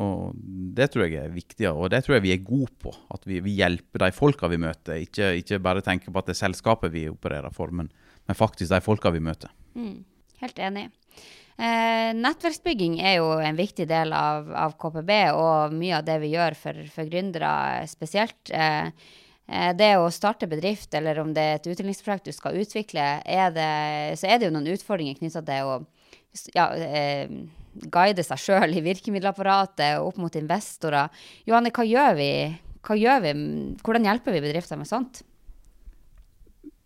Og 0.00 0.36
Det 0.76 0.86
tror 0.92 1.04
jeg 1.06 1.18
er 1.20 1.34
viktig, 1.34 1.66
og 1.68 1.90
det 1.92 2.02
tror 2.04 2.16
jeg 2.16 2.24
vi 2.24 2.32
er 2.34 2.44
gode 2.44 2.70
på. 2.80 2.92
At 3.12 3.26
vi, 3.28 3.40
vi 3.44 3.58
hjelper 3.58 4.06
de 4.06 4.14
folka 4.16 4.48
vi 4.48 4.60
møter. 4.60 5.02
Ikke, 5.04 5.34
ikke, 5.42 5.60
bare 5.62 5.84
tenke 5.84 6.12
på 6.12 6.22
at 6.22 6.30
det 6.30 6.36
er 6.36 6.44
selskapet 6.46 6.94
vi 6.94 7.08
opererer 7.10 7.52
for, 7.52 7.74
men, 7.74 7.90
men 8.26 8.38
faktisk 8.38 8.72
de 8.72 8.80
folka 8.84 9.12
vi 9.12 9.22
møter. 9.24 9.52
Mm. 9.76 9.98
Helt 10.40 10.60
enig. 10.64 10.86
Eh, 11.60 12.10
nettverksbygging 12.16 12.94
er 13.04 13.18
jo 13.18 13.34
en 13.44 13.58
viktig 13.58 13.84
del 13.90 14.14
av, 14.16 14.46
av, 14.56 14.78
KPB 14.80 15.10
og 15.36 15.74
mye 15.76 15.98
av 15.98 16.06
det 16.06 16.16
vi 16.22 16.30
gjør 16.32 16.56
for, 16.56 16.78
for 16.94 17.10
gründere 17.10 17.50
spesielt. 17.90 18.40
Eh, 18.48 18.88
eh, 19.44 19.72
det 19.76 19.90
å 20.00 20.08
starte 20.14 20.48
bedrift, 20.48 20.94
eller 20.96 21.20
om 21.20 21.34
det 21.36 21.44
er 21.44 21.58
et 21.58 21.68
utviklingsprosjekt 21.68 22.30
du 22.30 22.32
skal 22.32 22.56
utvikle, 22.62 23.10
er 23.20 23.52
det, 23.52 23.72
så 24.16 24.30
er 24.30 24.40
det 24.40 24.48
jo 24.48 24.54
noen 24.56 24.72
utfordringer 24.72 25.20
knytta 25.20 25.44
til 25.50 25.74
å 25.74 25.76
ja, 26.54 26.70
eh, 26.72 27.28
guide 27.72 28.24
seg 28.26 28.40
sjøl 28.42 28.76
i 28.76 28.84
virkemiddelapparatet 28.84 30.02
opp 30.02 30.18
mot 30.20 30.36
investorer. 30.36 31.10
Johanne, 31.48 31.72
hva 31.74 31.86
gjør 31.86 32.16
vi? 32.18 32.30
Hva 32.86 32.96
gjør 32.96 33.26
vi? 33.26 33.34
Hvordan 33.84 34.08
hjelper 34.08 34.36
vi 34.36 34.44
bedrifter 34.44 34.80
med 34.80 34.88
sånt? 34.90 35.22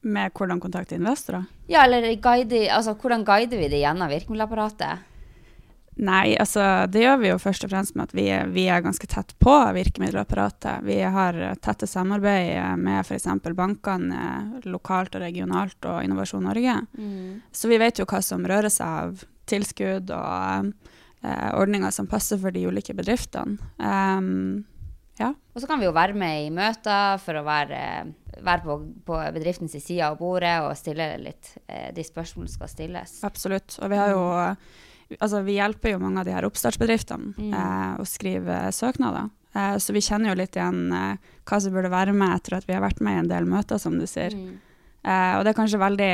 med 0.05 0.33
hvordan 0.37 0.61
kontakte 0.61 0.99
investorer? 0.99 1.45
Ja, 1.67 1.85
eller 1.85 2.05
guide, 2.21 2.69
altså, 2.73 2.95
hvordan 3.01 3.25
guider 3.25 3.61
vi 3.61 3.71
det 3.73 3.83
gjennom 3.83 4.13
virkemiddelapparatet? 4.13 5.11
Nei, 5.95 6.35
altså 6.43 6.89
det 6.91 7.05
gjør 7.05 7.21
vi 7.23 7.29
jo 7.29 7.37
først 7.39 7.65
og 7.67 7.71
fremst 7.71 7.95
med 7.95 8.09
at 8.09 8.15
vi, 8.19 8.25
vi 8.51 8.65
er 8.67 8.83
ganske 8.83 9.07
tett 9.07 9.31
på 9.39 9.53
virkemiddelapparatet. 9.77 10.83
Vi 10.83 10.97
har 11.17 11.39
tette 11.63 11.87
samarbeid 11.87 12.81
med 12.83 12.99
f.eks. 13.05 13.29
bankene 13.55 14.65
lokalt 14.67 15.15
og 15.15 15.23
regionalt 15.23 15.87
og 15.87 16.03
Innovasjon 16.03 16.49
Norge. 16.49 16.81
Mm. 16.99 17.45
Så 17.55 17.71
vi 17.71 17.79
vet 17.79 18.03
jo 18.03 18.09
hva 18.11 18.21
som 18.27 18.43
rører 18.43 18.75
seg 18.75 19.05
av 19.07 19.23
tilskudd 19.51 20.13
og 20.15 20.71
eh, 21.25 21.51
ordninger 21.55 21.93
som 21.95 22.09
passer 22.11 22.41
for 22.41 22.55
de 22.55 22.67
ulike 22.69 22.97
bedriftene. 22.97 23.59
Um, 23.79 24.65
ja. 25.21 25.31
Og 25.55 25.63
så 25.63 25.69
kan 25.71 25.79
vi 25.79 25.87
jo 25.87 25.95
være 25.95 26.17
med 26.19 26.49
i 26.49 26.51
møter 26.55 27.21
for 27.23 27.39
å 27.39 27.45
være, 27.47 27.79
være 28.41 28.65
på, 28.65 28.79
på 29.07 29.21
bedriftens 29.37 29.77
side 29.79 30.03
av 30.09 30.19
bordet 30.19 30.57
og 30.65 30.75
stille 30.79 31.13
litt 31.23 31.55
eh, 31.69 31.93
de 31.95 32.07
spørsmålene 32.07 32.51
som 32.51 32.65
skal 32.65 32.73
stilles. 32.73 33.21
Absolutt. 33.27 33.79
Og 33.83 33.95
vi 33.95 34.01
har 34.01 34.15
jo 34.17 34.27
Altså, 35.21 35.43
vi 35.45 35.59
hjelper 35.59 35.93
jo 35.93 35.99
mange 36.01 36.23
av 36.23 36.27
de 36.27 36.33
her 36.33 36.47
oppstartsbedriftene 36.49 37.35
mm. 37.37 37.51
eh, 37.55 37.91
å 38.01 38.07
skrive 38.09 38.57
søknader. 38.75 39.29
Eh, 39.55 39.77
så 39.79 39.95
vi 39.95 40.03
kjenner 40.03 40.33
jo 40.33 40.39
litt 40.41 40.57
igjen 40.57 40.89
eh, 40.97 41.35
hva 41.47 41.61
som 41.61 41.75
burde 41.75 41.93
være 41.93 42.15
med 42.17 42.35
etter 42.35 42.57
at 42.59 42.67
vi 42.67 42.75
har 42.75 42.83
vært 42.83 43.03
med 43.05 43.19
i 43.19 43.21
en 43.23 43.31
del 43.31 43.47
møter, 43.49 43.79
som 43.79 43.99
du 44.01 44.07
sier. 44.11 44.35
Mm. 44.35 44.57
Eh, 45.05 45.33
og 45.37 45.45
det 45.45 45.53
er 45.53 45.59
kanskje 45.61 45.83
veldig 45.83 46.11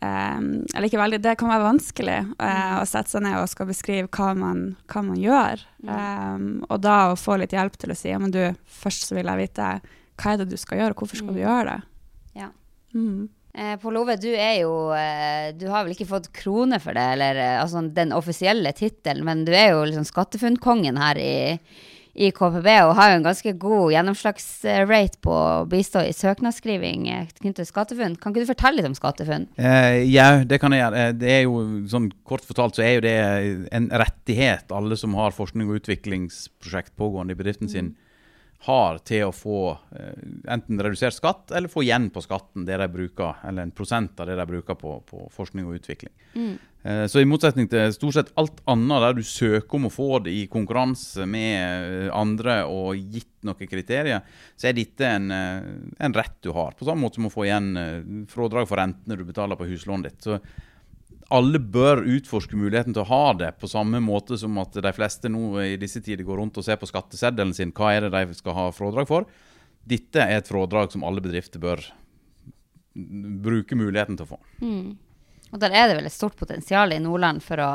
Eller 0.00 0.88
ikke 0.88 1.00
veldig, 1.00 1.20
det 1.24 1.36
kan 1.40 1.50
være 1.50 1.66
vanskelig 1.66 2.16
eh, 2.16 2.74
å 2.80 2.84
sette 2.88 3.14
seg 3.14 3.24
ned 3.24 3.38
og 3.40 3.48
skal 3.50 3.68
beskrive 3.70 4.10
hva 4.12 4.32
man, 4.36 4.64
hva 4.92 5.02
man 5.06 5.20
gjør. 5.20 5.62
Um, 5.86 6.48
og 6.68 6.82
da 6.84 6.96
å 7.12 7.18
få 7.20 7.38
litt 7.40 7.54
hjelp 7.56 7.78
til 7.80 7.94
å 7.94 7.96
si 7.98 8.10
ja, 8.10 8.20
men 8.20 8.34
du, 8.34 8.42
først 8.66 9.08
så 9.08 9.16
vil 9.16 9.30
jeg 9.30 9.46
vite 9.46 9.70
hva 10.16 10.32
er 10.32 10.40
det 10.40 10.50
du 10.50 10.56
skal 10.60 10.80
gjøre, 10.80 10.96
og 10.96 11.02
hvorfor 11.02 11.20
skal 11.20 11.36
du 11.36 11.42
gjøre 11.42 11.72
det? 11.72 11.80
Ja. 12.42 12.50
Mm. 12.96 13.26
Eh, 13.56 13.74
Pål 13.80 13.98
Ove, 14.02 14.16
du 14.20 14.30
er 14.32 14.58
jo 14.60 14.72
Du 15.56 15.66
har 15.72 15.84
vel 15.84 15.94
ikke 15.94 16.08
fått 16.08 16.30
krone 16.36 16.80
for 16.80 16.96
det, 16.96 17.04
eller 17.16 17.40
altså 17.62 17.84
den 17.96 18.12
offisielle 18.16 18.72
tittelen, 18.76 19.24
men 19.28 19.44
du 19.48 19.52
er 19.56 19.74
jo 19.74 19.84
liksom 19.88 20.08
SkatteFUNN-kongen 20.08 21.00
her 21.00 21.20
i, 21.20 21.36
i 22.16 22.30
KPB 22.32 22.66
og 22.86 22.94
har 22.96 23.10
jo 23.12 23.16
en 23.18 23.26
ganske 23.26 23.52
god 23.60 23.92
gjennomslagsrate 23.92 25.20
på 25.24 25.32
å 25.36 25.66
bistå 25.68 26.00
i 26.08 26.14
søknadsskriving 26.16 27.08
eh, 27.12 27.26
knyttet 27.36 27.60
til 27.60 27.68
SkatteFUNN. 27.68 28.16
Kan 28.20 28.32
ikke 28.32 28.46
du 28.46 28.50
fortelle 28.52 28.80
litt 28.80 28.88
om 28.88 28.96
SkatteFUNN? 28.96 29.46
Eh, 29.60 29.98
ja, 30.08 30.28
det 30.48 30.60
kan 30.62 30.72
jeg 30.72 30.80
gjøre. 30.84 31.02
Eh, 31.02 31.12
Det 31.20 31.32
er 31.34 31.42
jo, 31.44 31.60
sånn 31.92 32.08
Kort 32.26 32.46
fortalt 32.48 32.78
så 32.78 32.84
er 32.86 32.94
jo 32.96 33.04
det 33.04 33.16
en 33.76 33.90
rettighet 33.92 34.72
alle 34.74 34.96
som 34.98 35.14
har 35.18 35.36
forskning- 35.36 35.68
og 35.70 35.82
utviklingsprosjekt 35.82 36.96
pågående 36.96 37.36
i 37.36 37.38
bedriften 37.38 37.68
sin, 37.70 37.94
har 38.66 38.98
til 39.06 39.28
å 39.28 39.34
få 39.34 39.60
eh, 39.94 40.22
enten 40.52 40.80
redusert 40.82 41.14
skatt 41.14 41.52
eller 41.54 41.70
få 41.70 41.84
igjen 41.84 42.08
på 42.10 42.22
skatten 42.24 42.64
det 42.66 42.78
de 42.80 42.88
bruker, 42.90 43.42
eller 43.46 43.66
en 43.66 43.74
prosent 43.76 44.18
av 44.20 44.30
det 44.30 44.38
de 44.38 44.48
bruker 44.48 44.78
på, 44.80 44.96
på 45.06 45.28
forskning 45.34 45.68
og 45.68 45.78
utvikling. 45.80 46.14
Mm. 46.34 46.56
Så 47.10 47.18
i 47.18 47.26
motsetning 47.26 47.66
til 47.66 47.90
stort 47.96 48.14
sett 48.14 48.28
alt 48.38 48.60
annet 48.70 49.02
der 49.02 49.16
du 49.16 49.24
søker 49.26 49.74
om 49.74 49.88
å 49.88 49.90
få 49.90 50.20
det 50.22 50.30
i 50.30 50.44
konkurranse 50.46 51.24
med 51.26 51.56
eh, 52.04 52.10
andre 52.14 52.60
og 52.70 52.94
gitt 52.94 53.32
noen 53.46 53.70
kriterier, 53.70 54.22
så 54.54 54.68
er 54.70 54.76
dette 54.76 55.08
en, 55.08 55.26
eh, 55.34 55.66
en 56.06 56.14
rett 56.14 56.36
du 56.46 56.52
har. 56.54 56.76
På 56.78 56.86
samme 56.86 57.02
måte 57.02 57.18
som 57.18 57.26
å 57.26 57.32
få 57.32 57.48
igjen 57.48 57.72
eh, 57.80 57.98
fradrag 58.30 58.68
for 58.70 58.78
rentene 58.78 59.18
du 59.18 59.26
betaler 59.26 59.58
på 59.58 59.66
huslånet 59.66 60.12
ditt. 60.12 60.28
Så 60.28 60.38
alle 61.34 61.58
bør 61.58 62.04
utforske 62.06 62.58
muligheten 62.58 62.94
til 62.94 63.02
å 63.02 63.10
ha 63.10 63.32
det, 63.38 63.50
på 63.60 63.70
samme 63.70 63.98
måte 64.04 64.38
som 64.38 64.58
at 64.62 64.76
de 64.78 64.92
fleste 64.94 65.30
nå 65.32 65.56
i 65.64 65.76
disse 65.80 66.02
tider 66.04 66.26
går 66.26 66.38
rundt 66.42 66.58
og 66.60 66.66
ser 66.66 66.78
på 66.78 66.88
skatteseddelen 66.88 67.54
sin. 67.56 67.74
Hva 67.74 67.94
er 67.96 68.06
det 68.06 68.12
de 68.14 68.36
skal 68.38 68.54
ha 68.54 68.66
fradrag 68.74 69.08
for? 69.10 69.26
Dette 69.86 70.22
er 70.22 70.38
et 70.38 70.50
fradrag 70.50 70.94
som 70.94 71.06
alle 71.06 71.22
bedrifter 71.22 71.62
bør 71.62 71.82
bruke 72.94 73.78
muligheten 73.78 74.18
til 74.18 74.26
å 74.26 74.30
få. 74.36 74.38
Og 75.52 75.58
der 75.62 75.74
er 75.74 75.90
det 75.90 75.98
vel 75.98 76.08
et 76.08 76.14
stort 76.14 76.38
potensial 76.38 76.94
i 76.94 77.02
Nordland 77.02 77.42
for 77.44 77.60
å 77.62 77.72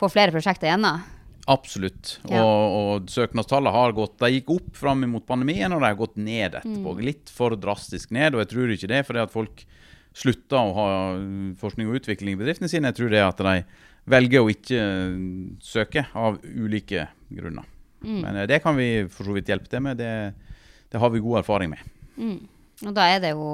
få 0.00 0.10
flere 0.12 0.34
prosjekter 0.34 0.70
igjennom? 0.70 1.04
Absolutt. 1.46 2.16
Ja. 2.26 2.42
Og, 2.42 2.76
og 2.76 3.10
søknadstallet 3.12 3.70
har 3.70 3.92
gått 3.94 4.16
De 4.18 4.32
gikk 4.32 4.48
opp 4.56 4.72
fram 4.74 5.04
mot 5.06 5.22
pandemien, 5.28 5.70
og 5.70 5.78
de 5.78 5.86
har 5.86 5.98
gått 5.98 6.16
ned 6.18 6.56
etterpå. 6.58 6.94
Litt 7.06 7.30
for 7.30 7.54
drastisk 7.60 8.10
ned. 8.14 8.34
Og 8.34 8.42
jeg 8.42 8.50
tror 8.50 8.72
ikke 8.74 8.90
det 8.90 9.04
fordi 9.06 9.22
at 9.22 9.34
folk 9.34 9.62
slutter 10.16 10.56
å 10.56 10.74
ha 10.76 10.88
forskning 11.60 11.90
og 11.90 12.00
utvikling 12.00 12.36
i 12.36 12.40
bedriftene 12.40 12.70
sine. 12.72 12.90
Jeg 12.92 13.00
tror 13.00 13.12
det 13.12 13.20
er 13.20 13.28
at 13.28 13.42
de 13.44 13.56
velger 14.08 14.44
å 14.44 14.52
ikke 14.52 14.82
søke 15.64 16.06
av 16.16 16.38
ulike 16.44 17.08
grunner. 17.28 17.66
Men 18.06 18.36
eh, 18.36 18.46
det 18.48 18.60
kan 18.64 18.76
vi 18.78 19.06
for 19.10 19.28
så 19.28 19.34
vidt 19.36 19.50
hjelpe 19.50 19.70
til 19.70 19.82
med. 19.84 19.98
Det, 19.98 20.12
det 20.92 21.02
har 21.02 21.12
vi 21.12 21.22
god 21.24 21.42
erfaring 21.42 21.72
med. 21.72 21.82
Mm. 22.16 22.38
Og 22.86 22.94
da 22.96 23.08
er 23.10 23.22
det 23.24 23.32
jo 23.34 23.50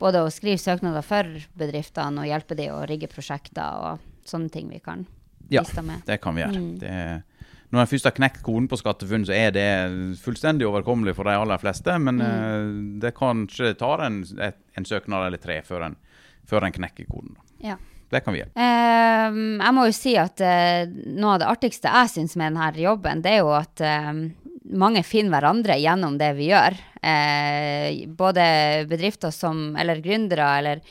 både 0.00 0.22
å 0.24 0.32
skrive 0.32 0.60
søknader 0.60 1.04
for 1.06 1.28
bedriftene 1.58 2.22
og 2.22 2.30
hjelpe 2.30 2.56
dem 2.58 2.74
å 2.74 2.84
rigge 2.88 3.10
prosjekter 3.10 3.82
og 3.82 4.28
sånne 4.28 4.52
ting 4.52 4.68
vi 4.70 4.80
kan 4.82 5.04
bistå 5.48 5.84
med. 5.84 6.02
Ja, 6.04 6.12
det 6.12 6.20
kan 6.22 6.36
vi 6.36 6.44
gjøre. 6.44 6.62
Det, 6.80 6.94
når 7.68 7.82
en 7.82 7.90
først 7.90 8.08
har 8.08 8.16
knekt 8.16 8.40
koden 8.46 8.68
på 8.70 8.78
SkatteFUNN, 8.80 9.26
så 9.28 9.34
er 9.36 9.52
det 9.52 9.68
fullstendig 10.22 10.64
overkommelig 10.68 11.12
for 11.18 11.28
de 11.28 11.36
aller 11.36 11.60
fleste. 11.60 11.98
Men 12.00 12.22
eh, 12.24 12.70
det 13.02 13.12
kanskje 13.18 13.74
tar 13.80 14.06
en, 14.06 14.22
et, 14.44 14.58
en 14.78 14.88
søknad 14.88 15.26
eller 15.26 15.42
tre 15.42 15.60
før 15.66 15.90
en, 15.90 15.98
før 16.48 16.68
en 16.68 16.76
knekker 16.78 17.10
koden. 17.10 17.36
Ja. 17.64 17.76
Det 18.08 18.22
kan 18.24 18.32
vi 18.32 18.40
gjøre. 18.40 18.54
Eh, 18.56 19.38
jeg 19.60 19.76
må 19.76 19.84
jo 19.84 19.92
si 19.92 20.14
at 20.16 20.40
uh, 20.40 20.88
noe 21.12 21.34
av 21.34 21.42
det 21.42 21.48
artigste 21.50 21.92
jeg 21.92 22.12
syns 22.14 22.38
med 22.40 22.56
denne 22.56 22.70
jobben, 22.80 23.20
det 23.20 23.34
er 23.34 23.42
jo 23.42 23.50
at 23.52 23.82
eh, 23.84 24.22
mange 24.78 25.02
finner 25.04 25.36
hverandre 25.36 25.76
gjennom 25.80 26.16
det 26.20 26.32
vi 26.38 26.48
gjør. 26.50 26.76
Eh, 27.02 28.06
både 28.08 28.48
bedrifter 28.88 29.32
som, 29.34 29.76
eller 29.76 30.00
gründere, 30.04 30.48
eller 30.62 30.82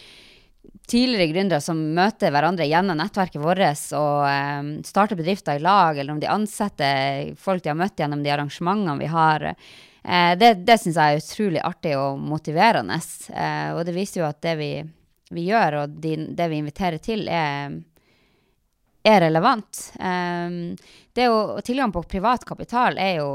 tidligere 0.87 1.31
gründere 1.33 1.63
som 1.63 1.79
møter 1.95 2.31
hverandre 2.31 2.67
gjennom 2.67 2.97
nettverket 2.99 3.43
vårt 3.43 3.91
og 3.97 4.23
eh, 4.29 4.69
starter 4.87 5.19
bedrifter 5.19 5.59
i 5.59 5.63
lag, 5.63 5.97
eller 5.97 6.15
om 6.15 6.21
de 6.23 6.31
ansetter 6.31 7.33
folk 7.39 7.63
de 7.63 7.73
har 7.73 7.79
møtt 7.79 7.99
gjennom 7.99 8.23
de 8.23 8.31
arrangementene 8.33 8.97
vi 9.01 9.11
har. 9.11 9.51
Eh, 10.07 10.33
det 10.39 10.53
det 10.67 10.77
syns 10.79 10.95
jeg 10.95 11.17
er 11.17 11.23
utrolig 11.23 11.63
artig 11.67 11.97
og 11.99 12.21
motiverende. 12.23 12.99
Eh, 13.33 13.75
og 13.75 13.83
det 13.87 13.95
viser 13.97 14.23
jo 14.23 14.29
at 14.29 14.39
det 14.45 14.55
vi, 14.61 14.71
vi 15.35 15.49
gjør, 15.49 15.81
og 15.83 15.99
de, 16.03 16.15
det 16.37 16.47
vi 16.51 16.61
inviterer 16.61 17.03
til, 17.03 17.27
er, 17.27 17.75
er 19.03 19.21
relevant. 19.27 19.83
Um, 19.99 20.75
det 21.17 21.27
å, 21.31 21.59
tilgang 21.65 21.91
på 21.95 22.05
privat 22.07 22.47
kapital 22.47 22.99
er 23.01 23.19
jo, 23.19 23.29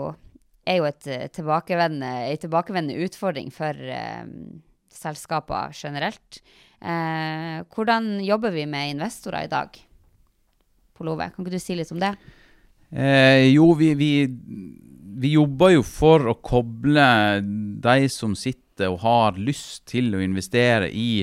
er 0.64 0.80
jo 0.80 0.88
et 0.88 1.08
eh, 1.10 1.28
tilbakevendende, 1.34 2.32
en 2.32 2.42
tilbakevendende 2.46 3.08
utfordring 3.08 3.52
for 3.52 3.76
um, 3.76 4.62
selskaper 4.92 5.76
generelt. 5.76 6.40
Eh, 6.82 7.62
hvordan 7.70 8.24
jobber 8.24 8.50
vi 8.50 8.66
med 8.66 8.90
investorer 8.90 9.44
i 9.46 9.50
dag? 9.50 9.76
Polove, 10.98 11.28
kan 11.30 11.44
ikke 11.44 11.54
du 11.54 11.62
si 11.62 11.76
litt 11.78 11.92
om 11.94 12.00
det? 12.02 12.10
Eh, 12.90 13.52
jo, 13.52 13.68
vi, 13.78 13.92
vi, 13.94 14.10
vi 15.22 15.30
jobber 15.36 15.76
jo 15.76 15.84
for 15.86 16.26
å 16.32 16.34
koble 16.42 17.06
de 17.84 18.08
som 18.10 18.34
sitter 18.36 18.90
og 18.90 18.98
har 19.04 19.38
lyst 19.38 19.86
til 19.92 20.10
å 20.16 20.24
investere 20.24 20.90
i, 20.90 21.22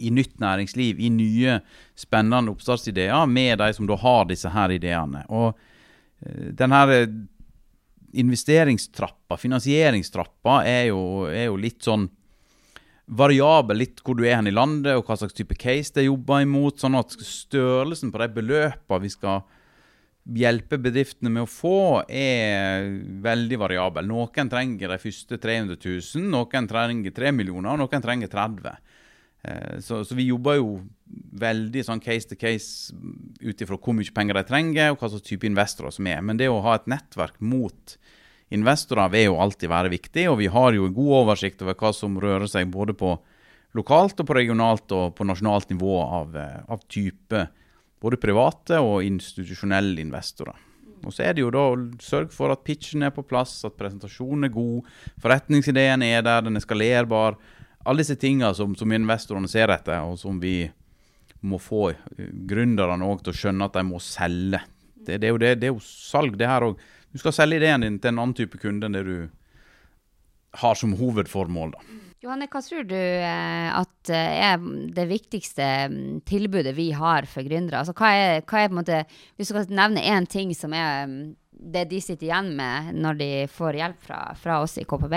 i 0.00 0.10
nytt 0.14 0.38
næringsliv, 0.40 0.98
i 1.04 1.12
nye 1.12 1.60
spennende 1.98 2.54
oppstartsideer, 2.54 3.28
med 3.28 3.60
de 3.60 3.70
som 3.76 3.88
da 3.88 3.98
har 4.00 4.24
disse 4.30 4.50
her 4.56 4.72
ideene. 4.72 5.26
Og 5.28 5.52
eh, 6.24 6.52
den 6.56 6.72
her 6.72 6.96
eh, 6.96 7.08
investeringstrappa, 8.16 9.36
finansieringstrappa, 9.36 10.62
er 10.64 10.86
jo, 10.94 11.02
er 11.28 11.50
jo 11.50 11.60
litt 11.60 11.84
sånn 11.84 12.08
variabel 13.06 13.78
litt 13.78 14.00
hvor 14.02 14.16
du 14.18 14.24
er 14.26 14.40
hen 14.40 14.50
i 14.50 14.54
landet, 14.54 14.96
og 14.98 15.06
hva 15.06 15.16
slags 15.18 15.36
type 15.36 15.54
case 15.58 15.94
det 15.94 16.08
jobber 16.08 16.42
imot. 16.42 16.80
Sånn 16.82 16.98
at 16.98 17.14
størrelsen 17.22 18.10
på 18.12 18.22
de 18.22 18.28
beløpene 18.34 19.04
vi 19.04 19.12
skal 19.14 19.44
hjelpe 20.36 20.78
bedriftene 20.82 21.30
med 21.30 21.44
å 21.44 21.50
få, 21.50 22.02
er 22.10 22.88
veldig 23.22 23.60
variabel. 23.62 24.08
Noen 24.10 24.50
trenger 24.50 24.90
de 24.90 24.98
første 24.98 25.38
300 25.38 25.78
000, 25.78 26.26
noen 26.32 26.66
trenger 26.66 27.14
3 27.14 27.30
millioner, 27.36 27.76
og 27.76 27.84
noen 27.84 28.02
trenger 28.02 28.32
30. 28.32 28.74
Eh, 29.46 29.78
Så, 29.86 30.02
så 30.02 30.18
vi 30.18 30.26
jobber 30.26 30.58
jo 30.58 30.80
veldig 31.38 31.84
sånn 31.86 32.02
case 32.02 32.26
to 32.26 32.34
case 32.34 32.90
ut 33.38 33.62
ifra 33.62 33.78
hvor 33.78 33.94
mye 33.94 34.10
penger 34.10 34.40
de 34.40 34.44
trenger, 34.48 34.90
og 34.90 34.98
hva 34.98 35.12
slags 35.12 35.28
type 35.28 35.46
investorer 35.46 35.94
som 35.94 36.10
er. 36.10 36.18
Men 36.26 36.42
det 36.42 36.50
å 36.50 36.58
ha 36.64 36.74
et 36.74 36.90
nettverk 36.90 37.38
mot 37.38 37.94
investorer 38.54 39.10
vil 39.12 39.30
jo 39.30 39.38
alltid 39.42 39.70
være 39.70 39.92
viktig, 39.92 40.28
og 40.30 40.38
vi 40.40 40.50
har 40.52 40.76
jo 40.76 40.90
god 40.94 41.14
oversikt 41.22 41.64
over 41.64 41.78
hva 41.78 41.92
som 41.94 42.18
rører 42.22 42.46
seg 42.50 42.70
både 42.72 42.94
på 42.98 43.16
lokalt 43.76 44.20
og 44.22 44.28
på 44.28 44.36
regionalt 44.38 44.92
og 44.96 45.16
på 45.16 45.26
nasjonalt 45.28 45.72
nivå 45.72 45.96
av, 46.04 46.36
eh, 46.36 46.62
av 46.68 46.84
type 46.88 47.42
både 48.00 48.20
private 48.20 48.78
og 48.80 49.04
institusjonelle 49.04 50.00
investorer. 50.04 50.56
Og 51.04 51.12
så 51.14 51.26
er 51.26 51.36
det 51.36 51.44
jo 51.44 51.52
da 51.52 51.62
å 51.70 51.76
sørge 52.02 52.32
for 52.34 52.52
at 52.52 52.64
pitchen 52.66 53.04
er 53.06 53.12
på 53.14 53.24
plass, 53.26 53.58
at 53.66 53.76
presentasjonen 53.78 54.48
er 54.48 54.54
god, 54.54 54.88
forretningsideen 55.22 56.02
er 56.06 56.24
der, 56.24 56.46
den 56.46 56.56
er 56.56 56.64
skalerbar. 56.64 57.36
Alle 57.86 58.02
disse 58.02 58.16
tingene 58.18 58.54
som, 58.56 58.74
som 58.78 58.92
investorene 58.92 59.50
ser 59.50 59.70
etter, 59.74 60.00
og 60.02 60.18
som 60.18 60.40
vi 60.42 60.64
må 61.46 61.60
få 61.62 61.90
eh, 61.92 62.30
gründerne 62.48 63.10
til 63.22 63.34
å 63.34 63.38
skjønne 63.42 63.68
at 63.68 63.76
de 63.76 63.84
må 63.86 64.00
selge. 64.02 64.62
Det, 64.96 65.20
det, 65.20 65.28
er, 65.28 65.34
jo 65.34 65.42
det, 65.42 65.54
det 65.60 65.68
er 65.68 65.74
jo 65.74 65.82
salg, 65.84 66.38
det 66.38 66.48
her 66.50 66.70
òg. 66.70 66.80
Du 67.16 67.22
skal 67.22 67.32
selge 67.32 67.56
ideen 67.56 67.80
din 67.80 67.94
til 67.96 68.12
en 68.12 68.18
annen 68.20 68.36
type 68.36 68.58
kunde 68.60 68.84
enn 68.84 68.92
det 68.92 69.06
du 69.06 69.28
har 70.60 70.76
som 70.76 70.90
hovedformål. 70.98 71.70
da. 71.72 72.02
Johanne, 72.20 72.48
hva 72.52 72.60
tror 72.60 72.84
du 72.90 72.96
eh, 72.96 73.68
at 73.72 74.10
eh, 74.12 74.34
er 74.50 74.60
det 74.92 75.06
viktigste 75.08 75.64
mm, 75.92 76.18
tilbudet 76.28 76.74
vi 76.76 76.90
har 76.92 77.24
for 77.30 77.46
gründere? 77.48 77.80
Altså, 77.80 77.94
hva, 77.96 78.10
er, 78.12 78.44
hva 78.44 78.60
er 78.60 78.68
på 78.68 78.76
en 78.76 78.80
måte, 78.82 79.00
Hvis 79.36 79.48
du 79.48 79.54
skal 79.54 79.72
nevne 79.80 80.04
én 80.04 80.28
ting 80.28 80.52
som 80.56 80.76
er 80.76 81.08
mm, 81.08 81.24
det 81.72 81.86
de 81.88 82.02
sitter 82.04 82.28
igjen 82.28 82.52
med 82.58 82.92
når 83.00 83.20
de 83.22 83.30
får 83.48 83.80
hjelp 83.80 84.04
fra, 84.10 84.20
fra 84.36 84.60
oss 84.60 84.76
i 84.76 84.84
KPB? 84.84 85.16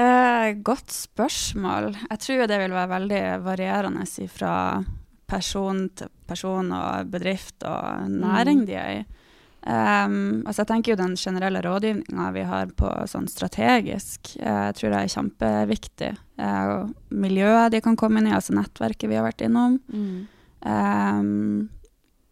Eh, 0.00 0.48
godt 0.64 0.96
spørsmål. 0.96 1.90
Jeg 2.08 2.24
tror 2.24 2.48
det 2.48 2.62
vil 2.64 2.76
være 2.80 2.94
veldig 2.96 3.22
varierende 3.44 4.08
fra 4.32 4.54
person 5.28 5.90
til 5.92 6.08
person 6.28 6.72
og 6.72 7.12
bedrift 7.12 7.68
og 7.68 8.08
næring 8.16 8.64
de 8.68 8.80
er 8.80 8.92
i. 8.96 9.06
Um, 9.66 10.44
altså 10.46 10.62
jeg 10.62 10.68
tenker 10.70 10.92
jo 10.92 10.98
Den 11.00 11.16
generelle 11.18 11.60
rådgivninga 11.64 12.28
vi 12.32 12.44
har 12.46 12.70
på 12.78 12.88
sånn 13.10 13.26
strategisk, 13.28 14.30
uh, 14.38 14.70
tror 14.76 14.92
jeg 14.94 15.08
er 15.08 15.14
kjempeviktig. 15.16 16.12
Uh, 16.38 16.86
miljøet 17.10 17.74
de 17.74 17.82
kan 17.84 17.98
komme 17.98 18.22
inn 18.22 18.30
i, 18.30 18.36
altså 18.36 18.54
nettverket 18.56 19.10
vi 19.10 19.18
har 19.18 19.26
vært 19.26 19.44
innom. 19.44 19.76
Um, 20.62 21.68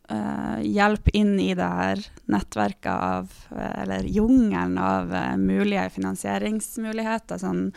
uh, 0.09 0.63
hjelp 0.63 1.13
inn 1.19 1.35
i 1.43 1.51
det 1.59 1.69
her 1.83 2.07
nettverket 2.31 2.93
av, 2.95 3.37
eller 3.51 4.07
jungelen 4.07 4.79
av 4.79 5.13
mulige 5.43 5.91
finansieringsmuligheter. 5.99 7.43
Sånn 7.43 7.69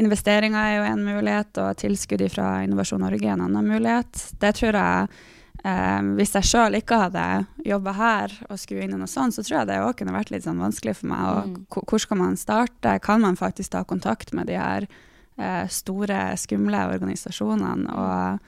investeringer 0.00 0.58
er 0.58 0.76
jo 0.78 0.86
en 0.88 1.04
mulighet, 1.06 1.52
og 1.60 1.76
tilskudd 1.80 2.24
fra 2.32 2.62
Innovasjon 2.64 3.04
Norge 3.04 3.26
er 3.26 3.36
en 3.36 3.46
annen 3.50 3.68
mulighet. 3.68 4.30
Det 4.40 4.56
tror 4.58 4.80
jeg 4.80 5.26
eh, 5.68 6.00
Hvis 6.18 6.32
jeg 6.38 6.48
sjøl 6.48 6.78
ikke 6.80 6.98
hadde 7.04 7.24
jobba 7.68 7.92
her 7.98 8.34
og 8.48 8.58
skulle 8.60 8.86
inn 8.86 8.94
i 8.96 9.00
noe 9.00 9.10
sånt, 9.10 9.34
så 9.36 9.44
tror 9.44 9.60
jeg 9.60 9.68
det 9.70 9.80
òg 9.84 9.96
kunne 10.00 10.14
vært 10.16 10.30
litt 10.34 10.46
sånn 10.48 10.62
vanskelig 10.64 10.96
for 11.00 11.12
meg. 11.12 11.24
Og 11.28 11.48
Mm. 11.48 11.84
hvor 11.92 12.00
skal 12.00 12.16
man 12.20 12.36
starte? 12.40 12.98
Kan 13.04 13.20
man 13.20 13.36
faktisk 13.36 13.70
ta 13.76 13.84
kontakt 13.84 14.32
med 14.32 14.46
de 14.48 14.56
her 14.58 14.86
uh, 15.38 15.66
store, 15.68 16.36
skumle 16.36 16.86
organisasjonene? 16.94 17.90
og 17.94 18.40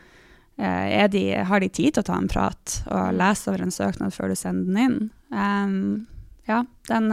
Uh, 0.61 1.07
de, 1.09 1.23
har 1.49 1.61
de 1.63 1.69
tid 1.73 1.95
til 1.95 2.03
å 2.03 2.05
ta 2.05 2.19
en 2.21 2.29
prat 2.29 2.83
og 2.91 3.15
Mm. 3.15 3.17
lese 3.17 3.49
over 3.49 3.63
en 3.63 3.71
søknad 3.73 4.13
før 4.13 4.29
du 4.29 4.35
sender 4.37 4.67
den 4.67 4.77
inn? 4.77 5.11
Um, 5.33 6.07
ja, 6.47 6.65
den, 6.91 7.09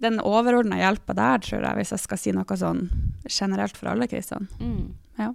den 0.00 0.20
overordna 0.20 0.76
hjelpa 0.78 1.16
der, 1.18 1.38
tror 1.42 1.64
jeg, 1.66 1.74
hvis 1.80 1.90
jeg 1.90 1.98
skal 2.04 2.16
si 2.20 2.30
noe 2.30 2.44
sånn 2.60 2.84
generelt 3.26 3.76
for 3.76 3.88
alle, 3.90 4.06
Kristian. 4.06 4.46
Mm. 4.60 4.92
Ja. 5.18 5.32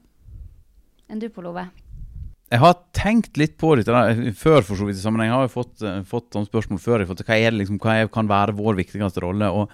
Enn 1.10 1.20
du, 1.20 1.28
på 1.28 1.44
Ove? 1.44 1.68
Jeg 2.50 2.64
har 2.64 2.80
tenkt 2.98 3.38
litt 3.38 3.60
på 3.62 3.76
dette 3.78 3.94
der, 3.94 4.32
før, 4.34 4.64
for 4.66 4.80
så 4.80 4.88
vidt 4.88 4.98
i 4.98 5.04
sammenheng. 5.04 5.30
Jeg 5.30 5.38
har 5.38 5.46
jo 5.46 5.54
fått, 5.54 5.84
eh, 5.86 6.02
fått 6.08 6.32
sånne 6.34 6.50
spørsmål 6.50 6.82
før. 6.82 7.06
Fått, 7.06 7.22
Hva, 7.28 7.38
er 7.38 7.52
det 7.52 7.60
liksom, 7.62 7.78
hva 7.78 8.10
kan 8.10 8.30
være 8.30 8.58
vår 8.58 8.80
viktigste 8.80 9.22
rolle? 9.22 9.52
Og 9.54 9.70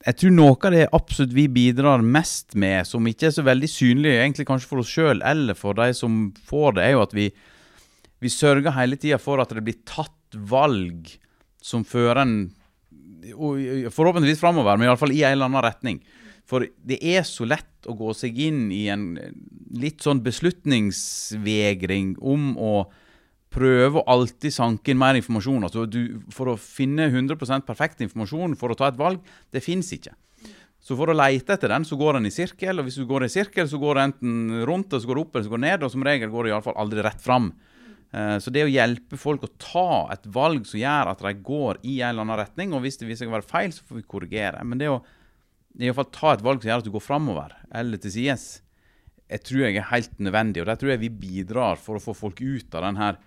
jeg 0.00 0.16
tror 0.16 0.32
noe 0.34 0.56
av 0.56 0.72
det 0.74 0.88
absolutt 0.96 1.36
vi 1.36 1.46
bidrar 1.46 2.02
mest 2.02 2.56
med, 2.56 2.86
som 2.88 3.06
ikke 3.06 3.28
er 3.28 3.34
så 3.36 3.44
veldig 3.46 3.68
synlig, 3.68 4.16
egentlig 4.16 4.48
kanskje 4.48 4.70
for 4.70 4.82
oss 4.82 4.90
sjøl 4.90 5.20
eller 5.22 5.54
for 5.54 5.76
de 5.76 5.92
som 5.94 6.32
får 6.48 6.78
det, 6.78 6.86
er 6.86 6.94
jo 6.96 7.02
at 7.04 7.12
vi, 7.14 7.26
vi 8.24 8.32
sørger 8.32 8.74
hele 8.74 8.96
tida 8.96 9.20
for 9.20 9.42
at 9.42 9.52
det 9.52 9.62
blir 9.66 9.78
tatt 9.84 10.16
valg 10.34 11.12
som 11.62 11.84
fører 11.84 12.24
en 12.24 12.40
Forhåpentligvis 13.20 14.40
framover, 14.40 14.78
men 14.80 14.88
iallfall 14.88 15.12
i 15.12 15.20
en 15.20 15.34
eller 15.34 15.50
annen 15.50 15.62
retning. 15.62 15.98
For 16.48 16.64
det 16.64 16.96
er 17.04 17.20
så 17.28 17.44
lett 17.44 17.68
å 17.88 17.94
gå 17.96 18.12
seg 18.16 18.38
inn 18.38 18.66
i 18.74 18.86
en 18.92 19.12
litt 19.72 20.02
sånn 20.04 20.20
beslutningsvegring 20.24 22.16
om 22.20 22.54
å 22.58 22.72
prøve 23.50 23.98
å 24.00 24.06
alltid 24.10 24.54
sanke 24.54 24.92
inn 24.92 25.00
mer 25.00 25.18
informasjon. 25.18 25.64
Altså 25.66 25.86
du, 25.90 26.20
for 26.34 26.52
å 26.52 26.58
finne 26.60 27.08
100% 27.10 27.66
perfekt 27.66 28.02
informasjon 28.04 28.54
for 28.58 28.70
å 28.70 28.78
ta 28.78 28.90
et 28.90 29.00
valg, 29.00 29.22
det 29.50 29.62
fins 29.64 29.90
ikke. 29.96 30.14
Så 30.80 30.96
for 30.96 31.12
å 31.12 31.16
leite 31.16 31.52
etter 31.56 31.68
den, 31.68 31.84
så 31.84 31.98
går 32.00 32.16
den 32.16 32.30
i 32.30 32.32
sirkel. 32.32 32.78
Og 32.80 32.86
hvis 32.86 32.96
du 33.00 33.04
går 33.08 33.26
i 33.26 33.32
sirkel, 33.32 33.66
så 33.68 33.80
går 33.80 33.98
det 33.98 34.04
enten 34.08 34.62
rundt, 34.68 34.94
og 34.94 35.02
så 35.02 35.10
går 35.10 35.18
det 35.18 35.24
opp 35.26 35.34
eller 35.34 35.48
så 35.48 35.52
går 35.52 35.60
det 35.60 35.66
ned. 35.66 35.82
Og 35.84 35.92
som 35.92 36.06
regel 36.06 36.32
går 36.32 36.46
det 36.46 36.54
iallfall 36.54 36.78
aldri 36.80 37.04
rett 37.04 37.20
fram. 37.20 37.50
Eh, 38.14 38.38
Så 38.40 38.54
det 38.54 38.64
å 38.64 38.70
hjelpe 38.70 39.18
folk 39.20 39.44
å 39.44 39.52
ta 39.60 40.08
et 40.14 40.24
valg 40.32 40.64
som 40.66 40.80
gjør 40.80 41.12
at 41.12 41.20
de 41.26 41.34
går 41.34 41.82
i 41.84 42.00
en 42.00 42.14
eller 42.14 42.24
annen 42.24 42.40
retning, 42.40 42.72
og 42.72 42.86
hvis 42.86 42.96
det 43.02 43.10
viser 43.10 43.26
seg 43.26 43.34
å 43.34 43.36
være 43.36 43.50
feil, 43.50 43.74
så 43.76 43.84
får 43.84 44.00
vi 44.00 44.08
korrigere. 44.14 44.64
Men 44.64 44.80
det 44.80 44.88
å 44.88 45.02
i 45.78 45.86
hvert 45.86 46.00
fall 46.00 46.10
ta 46.14 46.34
et 46.34 46.44
valg 46.44 46.62
som 46.62 46.70
gjør 46.70 46.82
at 46.82 46.88
du 46.88 46.94
går 46.94 47.04
framover, 47.04 47.54
eller 47.74 48.00
til 48.02 48.14
sides, 48.14 48.46
jeg 49.30 49.44
tror 49.46 49.62
jeg 49.62 49.78
er 49.78 49.90
helt 49.92 50.16
nødvendig. 50.18 50.62
Og 50.62 50.70
der 50.70 50.78
tror 50.80 50.90
jeg 50.90 51.02
vi 51.04 51.12
bidrar 51.22 51.78
for 51.78 51.98
å 51.98 52.02
få 52.02 52.16
folk 52.18 52.40
ut 52.42 52.74
av 52.74 52.86
den 52.88 52.98
her 52.98 53.20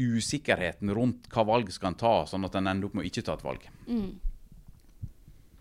usikkerheten 0.00 0.90
rundt 0.96 1.28
hva 1.30 1.44
valget 1.46 1.76
skal 1.76 1.92
en 1.92 2.00
ta, 2.00 2.14
sånn 2.26 2.46
at 2.48 2.56
en 2.58 2.70
ender 2.70 2.88
opp 2.88 2.96
med 2.96 3.04
å 3.04 3.10
ikke 3.10 3.24
ta 3.26 3.36
et 3.36 3.46
valg. 3.46 3.66
Mm. 3.86 4.10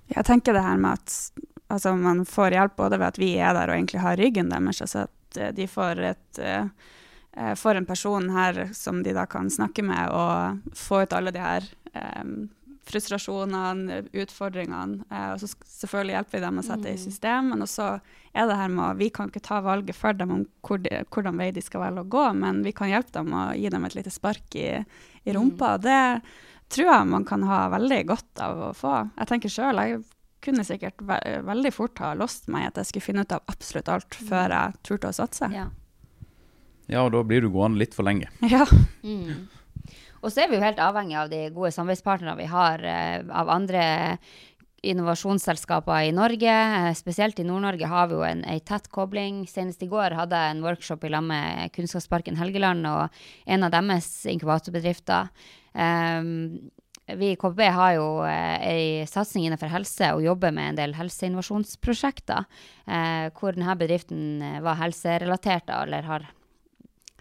Jeg 0.09 0.25
tenker 0.25 0.55
det 0.55 0.65
her 0.65 0.79
med 0.81 0.97
at 0.97 1.45
altså, 1.69 1.93
man 1.99 2.23
får 2.25 2.55
hjelp 2.57 2.77
både 2.79 2.97
ved 2.97 3.11
at 3.11 3.19
vi 3.21 3.33
er 3.37 3.53
der 3.57 3.69
og 3.69 3.77
egentlig 3.77 4.03
har 4.03 4.17
ryggen 4.17 4.49
deres, 4.53 4.81
altså 4.85 5.05
at 5.05 5.39
eh, 5.39 5.51
de 5.55 5.67
får, 5.69 6.01
et, 6.13 6.39
eh, 6.41 7.51
får 7.59 7.79
en 7.79 7.89
person 7.89 8.31
her 8.33 8.63
som 8.77 9.03
de 9.05 9.13
da 9.13 9.27
kan 9.29 9.51
snakke 9.53 9.85
med 9.85 10.15
og 10.15 10.73
få 10.77 11.03
ut 11.03 11.13
alle 11.13 11.35
de 11.35 11.43
her 11.43 11.67
eh, 11.93 12.23
frustrasjonene, 12.89 14.01
utfordringene. 14.13 15.03
Eh, 15.11 15.27
og 15.35 15.39
så 15.43 15.49
selvfølgelig 15.81 16.15
hjelper 16.17 16.37
vi 16.39 16.43
dem 16.45 16.59
å 16.61 16.65
sette 16.65 16.83
det 16.87 16.93
i 16.95 16.99
Mm. 16.99 17.03
system, 17.05 17.49
men 17.53 17.61
også 17.65 17.87
er 18.35 18.47
det 18.47 18.55
her 18.57 18.67
med 18.69 18.85
at 18.91 18.97
Vi 18.97 19.09
kan 19.09 19.29
ikke 19.29 19.41
ta 19.45 19.61
valget 19.61 19.95
for 19.95 20.13
dem 20.13 20.31
om 20.31 20.45
hvor 20.63 20.81
de, 20.83 21.03
hvordan 21.09 21.37
vei 21.37 21.51
de 21.51 21.61
skal 21.61 21.81
velge 21.81 22.03
å 22.03 22.09
gå, 22.09 22.25
men 22.35 22.63
vi 22.63 22.71
kan 22.71 22.89
hjelpe 22.89 23.11
dem 23.13 23.33
og 23.33 23.55
gi 23.55 23.69
dem 23.69 23.85
et 23.85 23.95
lite 23.95 24.11
spark 24.11 24.55
i, 24.55 24.85
i 25.25 25.33
rumpa. 25.33 25.75
og 25.75 25.81
Det 25.81 26.21
tror 26.69 26.85
jeg 26.91 27.07
man 27.07 27.25
kan 27.25 27.43
ha 27.43 27.69
veldig 27.69 28.05
godt 28.07 28.39
av 28.45 28.57
å 28.69 28.73
få. 28.75 29.09
Jeg 29.17 29.27
tenker 29.27 29.49
sjøl, 29.49 29.75
jeg 29.81 30.03
kunne 30.41 30.63
sikkert 30.63 31.01
ve 31.01 31.17
veldig 31.43 31.73
fort 31.73 31.97
ha 31.99 32.13
låst 32.15 32.47
meg 32.47 32.67
at 32.67 32.75
jeg 32.75 32.85
skulle 32.85 33.03
finne 33.03 33.21
ut 33.25 33.31
av 33.35 33.41
absolutt 33.49 33.89
alt 33.89 34.09
før 34.15 34.49
jeg 34.49 34.73
turte 34.83 35.09
å 35.09 35.13
satse. 35.17 35.49
Ja. 35.51 35.67
Ja, 36.89 37.03
og 37.05 37.11
da 37.13 37.21
blir 37.23 37.41
du 37.41 37.49
gående 37.53 37.77
litt 37.77 37.93
for 37.93 38.03
lenge. 38.07 38.29
Ja. 38.41 38.65
Mm. 39.03 39.47
Og 40.19 40.31
så 40.31 40.43
er 40.43 40.51
vi 40.51 40.59
jo 40.59 40.65
helt 40.65 40.81
avhengig 40.83 41.17
av 41.19 41.31
de 41.31 41.45
gode 41.55 41.71
samarbeidspartnerne 41.75 42.37
vi 42.39 42.47
har 42.51 42.83
eh, 42.83 43.19
av 43.29 43.51
andre 43.53 43.83
innovasjonsselskaper 44.83 46.07
i 46.07 46.15
Norge. 46.15 46.55
Eh, 46.89 46.93
spesielt 46.97 47.39
i 47.39 47.47
Nord-Norge 47.47 47.87
har 47.89 48.09
vi 48.09 48.17
jo 48.17 48.25
en, 48.27 48.43
en, 48.43 48.65
tett 48.65 48.89
kobling. 48.91 49.45
Senest 49.49 49.83
i 49.83 49.89
går 49.91 50.15
hadde 50.17 50.39
jeg 50.39 50.55
en 50.55 50.65
workshop 50.65 51.05
i 51.05 51.13
lag 51.13 51.25
med 51.25 51.71
Kunnskapsparken 51.75 52.39
Helgeland 52.39 52.87
og 52.89 53.21
en 53.45 53.67
av 53.67 53.73
deres 53.75 54.11
inkubatorbedrifter. 54.29 55.31
Um, 55.73 56.71
vi 57.09 57.31
i 57.33 57.37
KB 57.39 57.61
har 57.73 57.95
jo 57.95 58.07
eh, 58.27 58.57
ei 58.69 59.05
satsing 59.09 59.47
innenfor 59.47 59.71
helse 59.73 60.11
og 60.13 60.21
jobber 60.21 60.53
med 60.53 60.73
en 60.73 60.77
del 60.77 60.97
helseinnovasjonsprosjekter. 60.97 62.45
Eh, 62.85 63.29
hvor 63.33 63.57
denne 63.57 63.77
bedriften 63.79 64.43
var 64.65 64.77
helserelatert, 64.83 65.73
eller 65.73 66.05
har 66.05 66.27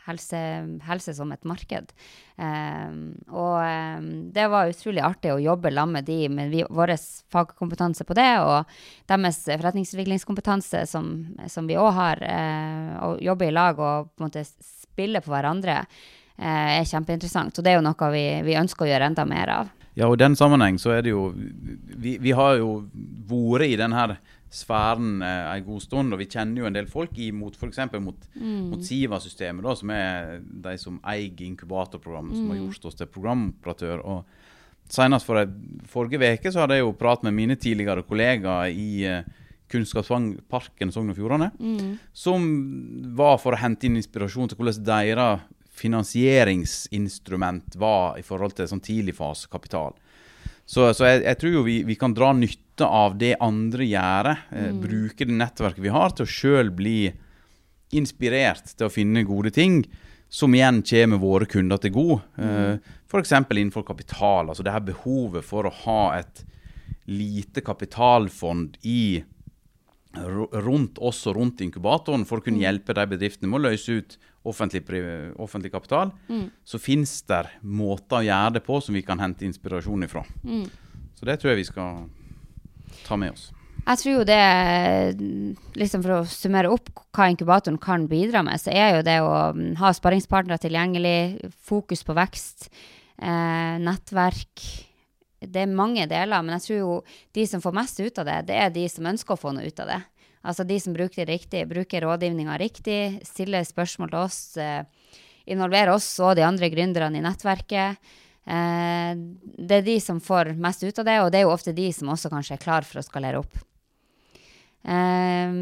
helse, 0.09 0.41
helse 0.89 1.15
som 1.15 1.33
et 1.35 1.47
marked. 1.49 1.93
Um, 2.39 3.15
og 3.29 3.57
um, 3.63 4.09
det 4.35 4.47
var 4.51 4.71
utrolig 4.71 5.03
artig 5.05 5.33
å 5.35 5.41
jobbe 5.43 5.73
sammen 5.75 5.99
med 5.99 6.09
de 6.09 6.19
med 6.33 6.53
vi, 6.53 6.65
vår 6.65 6.95
fagkompetanse 7.33 8.07
på 8.09 8.17
det, 8.19 8.31
og 8.43 8.69
deres 9.11 9.43
forretningsutviklingskompetanse 9.47 10.85
som, 10.91 11.11
som 11.47 11.69
vi 11.71 11.79
òg 11.79 11.91
har. 11.99 12.23
Uh, 12.23 12.93
å 13.09 13.11
jobbe 13.31 13.49
i 13.49 13.55
lag 13.55 13.79
og 13.79 14.13
på 14.15 14.25
en 14.25 14.31
måte 14.31 14.47
spille 14.49 15.23
på 15.25 15.33
hverandre 15.35 15.83
uh, 15.85 16.71
er 16.79 16.87
kjempeinteressant. 16.89 17.59
Og 17.59 17.65
det 17.67 17.75
er 17.75 17.81
jo 17.81 17.89
noe 17.89 18.15
vi, 18.15 18.25
vi 18.47 18.59
ønsker 18.61 18.87
å 18.87 18.93
gjøre 18.93 19.13
enda 19.13 19.29
mer 19.29 19.55
av. 19.61 19.75
Ja, 19.99 20.07
og 20.07 20.15
i 20.15 20.23
den 20.23 20.37
sammenheng 20.39 20.77
så 20.79 20.93
er 20.95 21.03
det 21.03 21.11
jo 21.11 21.33
Vi, 21.99 22.19
vi 22.23 22.31
har 22.37 22.59
jo 22.61 22.85
vært 23.27 23.67
i 23.67 23.79
den 23.81 23.95
her 23.97 24.19
sfæren 24.51 25.23
eh, 25.23 25.49
en 25.53 25.65
god 25.67 25.83
stund, 25.85 26.15
og 26.15 26.21
vi 26.23 26.29
kjenner 26.31 26.63
jo 26.63 26.69
en 26.69 26.77
del 26.77 26.89
folk 26.89 27.17
imot 27.21 27.57
f.eks. 27.59 27.81
mot, 28.01 28.29
mot 28.71 28.85
Siva-systemet, 28.85 29.65
da, 29.65 29.75
som 29.77 29.93
er 29.93 30.39
de 30.41 30.77
som 30.81 31.01
eier 31.05 31.43
inkubatorprogrammet, 31.49 32.39
som 32.39 32.53
har 32.53 32.63
gjort 32.63 32.89
oss 32.89 32.99
til 32.99 33.11
programoperatør. 33.13 34.05
og 34.05 34.89
Senest 34.89 35.29
for 35.29 35.45
forrige 35.91 36.33
uke 36.39 36.53
så 36.53 36.65
hadde 36.65 36.79
jeg 36.79 36.87
jo 36.87 36.97
prat 36.97 37.27
med 37.27 37.37
mine 37.37 37.59
tidligere 37.61 38.07
kollegaer 38.09 38.73
i 38.73 39.05
eh, 39.05 39.29
Kunnskapsparken 39.69 40.95
Sogn 40.95 41.13
og 41.13 41.19
Fjordane, 41.19 41.51
som 42.17 42.47
var 43.19 43.37
for 43.37 43.53
å 43.53 43.61
hente 43.61 43.85
inn 43.85 43.99
inspirasjon 44.01 44.49
til 44.49 44.57
hvordan 44.57 44.87
deres 44.87 45.43
finansieringsinstrument 45.79 47.77
var 47.77 48.17
i 48.19 48.25
forhold 48.25 48.57
til 48.57 48.67
sånn 48.71 48.81
tidligfasekapital. 48.83 49.93
Så, 50.69 50.89
så 50.97 51.05
jeg, 51.05 51.21
jeg 51.27 51.39
tror 51.41 51.53
jo 51.53 51.67
vi, 51.69 51.77
vi 51.89 51.97
kan 52.01 52.17
dra 52.17 52.33
nytte 52.37 52.68
av 52.87 53.17
det 53.19 53.35
andre 53.41 53.87
gjør. 53.89 54.31
Eh, 54.51 54.71
bruke 54.77 55.27
det 55.27 55.35
nettverket 55.35 55.83
vi 55.83 55.95
har 55.95 56.15
til 56.15 56.27
å 56.27 56.31
sjøl 56.31 56.71
bli 56.75 57.13
inspirert 57.97 58.77
til 58.77 58.87
å 58.89 58.93
finne 58.93 59.25
gode 59.25 59.51
ting, 59.55 59.83
som 60.29 60.53
igjen 60.53 60.83
kommer 60.85 61.23
våre 61.23 61.47
kunder 61.49 61.81
til 61.81 61.95
god 61.95 62.21
Eh, 62.37 62.77
F.eks. 63.09 63.33
innenfor 63.33 63.83
kapital. 63.83 64.51
altså 64.51 64.63
det 64.63 64.73
her 64.73 64.85
behovet 64.85 65.45
for 65.45 65.65
å 65.65 65.73
ha 65.87 66.19
et 66.19 66.45
lite 67.09 67.63
kapitalfond 67.65 68.77
i 68.85 69.25
rundt 70.15 70.99
oss 70.99 71.27
og 71.27 71.37
rundt 71.37 71.61
inkubatoren 71.61 72.27
for 72.27 72.41
å 72.41 72.45
kunne 72.45 72.61
hjelpe 72.61 72.95
de 72.97 73.07
bedriftene 73.07 73.49
med 73.49 73.61
å 73.61 73.71
løse 73.71 73.93
ut 73.93 74.19
offentlig, 74.49 75.01
offentlig 75.41 75.73
kapital, 75.73 76.13
så 76.65 76.79
finnes 76.81 77.23
det 77.29 77.43
måter 77.63 78.21
å 78.21 78.25
gjøre 78.25 78.55
det 78.59 78.63
på 78.67 78.81
som 78.81 78.95
vi 78.97 79.03
kan 79.03 79.21
hente 79.21 79.45
inspirasjon 79.45 80.05
ifra. 80.05 80.25
Så 81.15 81.25
det 81.29 81.39
tror 81.41 81.53
jeg 81.53 81.61
vi 81.63 81.69
skal 81.69 82.09
ta 83.07 83.17
med 83.21 83.35
oss. 83.35 83.51
Jeg 83.89 84.01
tror 84.03 84.15
jo 84.19 84.25
det, 84.29 84.43
liksom 85.81 86.03
for 86.05 86.19
å 86.19 86.29
summere 86.29 86.69
opp 86.75 86.91
hva 87.17 87.31
inkubatoren 87.33 87.79
kan 87.81 88.05
bidra 88.11 88.43
med, 88.45 88.61
så 88.61 88.75
er 88.75 88.99
jo 88.99 89.07
det 89.07 89.17
å 89.25 89.33
mm, 89.57 89.79
ha 89.81 89.95
sparringspartnere 89.97 90.61
tilgjengelig, 90.61 91.49
fokus 91.65 92.05
på 92.05 92.17
vekst, 92.19 92.69
eh, 93.17 93.79
nettverk. 93.81 94.67
Det 95.41 95.63
er 95.63 95.73
mange 95.73 96.05
deler, 96.11 96.45
men 96.45 96.59
jeg 96.59 96.67
tror 96.67 96.79
jo 96.79 96.93
de 97.39 97.47
som 97.49 97.65
får 97.65 97.77
mest 97.81 98.03
ut 98.03 98.21
av 98.21 98.29
det, 98.29 98.39
det 98.51 98.61
er 98.61 98.75
de 98.75 98.85
som 98.93 99.09
ønsker 99.09 99.37
å 99.37 99.41
få 99.41 99.55
noe 99.57 99.71
ut 99.71 99.85
av 99.85 99.93
det. 99.95 100.01
Altså 100.49 100.69
de 100.69 100.77
som 100.83 100.95
bruker 100.95 101.25
det 101.25 101.33
riktig, 101.33 101.65
bruker 101.71 102.05
rådgivninga 102.05 102.59
riktig, 102.61 103.01
stiller 103.27 103.65
spørsmål 103.67 104.13
til 104.13 104.21
oss, 104.21 104.41
eh, 104.61 104.85
involverer 105.49 105.95
oss 105.95 106.11
og 106.21 106.37
de 106.37 106.45
andre 106.45 106.69
gründerne 106.69 107.23
i 107.23 107.25
nettverket. 107.25 107.97
Eh, 108.49 109.13
det 109.69 109.81
er 109.81 109.85
de 109.85 109.97
som 110.01 110.21
får 110.25 110.55
mest 110.57 110.85
ut 110.85 111.01
av 111.03 111.09
det, 111.09 111.17
og 111.21 111.33
det 111.33 111.41
er 111.41 111.49
jo 111.49 111.55
ofte 111.55 111.77
de 111.77 111.91
som 111.93 112.13
også 112.15 112.31
kanskje 112.33 112.57
er 112.57 112.63
klar 112.63 112.87
for 112.89 113.01
å 113.01 113.05
skalere 113.05 113.43
opp. 113.43 113.61
Eh, 114.89 115.53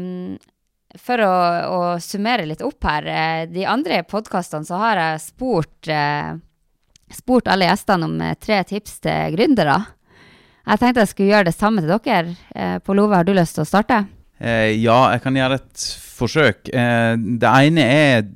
for 0.97 1.23
å, 1.25 1.33
å 1.67 1.81
summere 2.01 2.47
litt 2.47 2.63
opp 2.65 2.87
her, 2.87 3.09
eh, 3.11 3.43
de 3.51 3.67
andre 3.67 4.01
podkastene 4.07 4.67
så 4.67 4.79
har 4.79 5.01
jeg 5.01 5.25
spurt, 5.25 5.91
eh, 5.91 6.37
spurt 7.13 7.51
alle 7.51 7.67
gjestene 7.67 8.07
om 8.07 8.15
eh, 8.23 8.37
tre 8.39 8.61
tips 8.67 9.01
til 9.03 9.35
gründere. 9.35 9.81
Jeg 10.67 10.81
tenkte 10.81 11.03
jeg 11.03 11.11
skulle 11.11 11.31
gjøre 11.31 11.47
det 11.47 11.55
samme 11.55 11.83
til 11.83 11.91
dere. 11.91 12.37
Eh, 12.55 12.77
Pål 12.83 13.03
Ove, 13.03 13.19
har 13.19 13.27
du 13.27 13.35
lyst 13.35 13.55
til 13.55 13.63
å 13.63 13.69
starte? 13.69 14.01
Eh, 14.39 14.73
ja, 14.79 14.97
jeg 15.13 15.23
kan 15.23 15.37
gjøre 15.39 15.59
et 15.59 15.85
forsøk. 16.17 16.71
Eh, 16.71 17.13
det 17.43 17.53
ene 17.67 17.85
er 17.87 18.27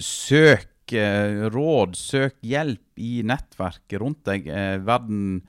søk 0.00 0.69
eh, 0.96 1.46
råd, 1.52 1.96
søk 1.98 2.38
hjelp 2.46 3.00
i 3.00 3.20
nettverket 3.26 4.00
rundt 4.02 4.24
deg. 4.28 4.48
Eh, 4.48 4.76
verden 4.84 5.40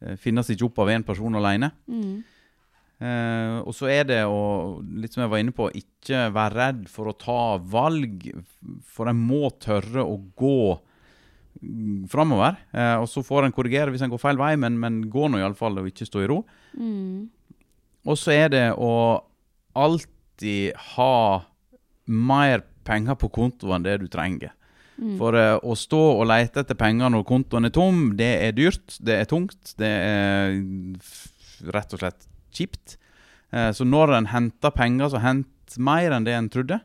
eh, 0.00 0.16
finnes 0.20 0.50
ikke 0.52 0.68
opp 0.70 0.82
av 0.84 0.92
én 0.94 1.06
person 1.06 1.38
alene. 1.38 1.72
Mm. 1.90 2.24
Uh, 2.96 3.60
og 3.68 3.74
så 3.76 3.90
er 3.92 4.06
det 4.08 4.22
å, 4.24 4.80
litt 4.96 5.12
som 5.12 5.20
jeg 5.20 5.28
var 5.28 5.42
inne 5.42 5.52
på, 5.52 5.68
ikke 5.76 6.30
være 6.32 6.56
redd 6.56 6.86
for 6.88 7.10
å 7.10 7.16
ta 7.20 7.40
valg. 7.60 8.24
For 8.88 9.10
en 9.10 9.20
må 9.20 9.50
tørre 9.60 10.00
å 10.00 10.16
gå 10.38 10.60
mm, 11.60 12.06
framover. 12.12 12.56
Uh, 12.72 13.02
og 13.02 13.08
så 13.12 13.24
får 13.26 13.46
en 13.46 13.56
korrigere 13.56 13.92
hvis 13.92 14.06
en 14.06 14.12
går 14.14 14.22
feil 14.22 14.40
vei, 14.40 14.54
men, 14.60 14.78
men 14.80 15.02
gå 15.12 15.28
nå 15.28 15.42
iallfall 15.42 15.82
og 15.82 15.90
ikke 15.90 16.08
stå 16.08 16.24
i 16.24 16.30
ro. 16.32 16.40
Mm. 16.72 17.28
Og 18.06 18.16
så 18.20 18.32
er 18.32 18.48
det 18.54 18.66
å 18.80 18.92
alltid 19.76 20.72
ha 20.96 21.44
mer 22.06 22.64
penger 22.86 23.18
på 23.20 23.28
konto 23.34 23.74
enn 23.74 23.84
det 23.84 23.98
du 24.00 24.08
trenger. 24.08 24.54
Mm. 24.96 25.16
For 25.20 25.36
uh, 25.36 25.56
å 25.60 25.76
stå 25.76 26.02
og 26.16 26.26
lete 26.30 26.62
etter 26.62 26.78
penger 26.78 27.12
når 27.12 27.26
kontoen 27.28 27.68
er 27.68 27.74
tom, 27.74 28.08
det 28.18 28.30
er 28.46 28.54
dyrt, 28.56 28.96
det 29.04 29.20
er 29.20 29.28
tungt, 29.28 29.74
det 29.80 29.92
er 29.92 30.56
rett 31.74 31.92
og 31.96 32.02
slett 32.02 32.28
kjipt. 32.56 32.96
Uh, 33.52 33.70
så 33.76 33.86
når 33.86 34.16
en 34.16 34.30
henter 34.32 34.72
penger, 34.74 35.12
så 35.12 35.22
hent 35.24 35.76
mer 35.76 36.16
enn 36.16 36.26
det 36.26 36.36
en 36.36 36.50
trodde. 36.52 36.80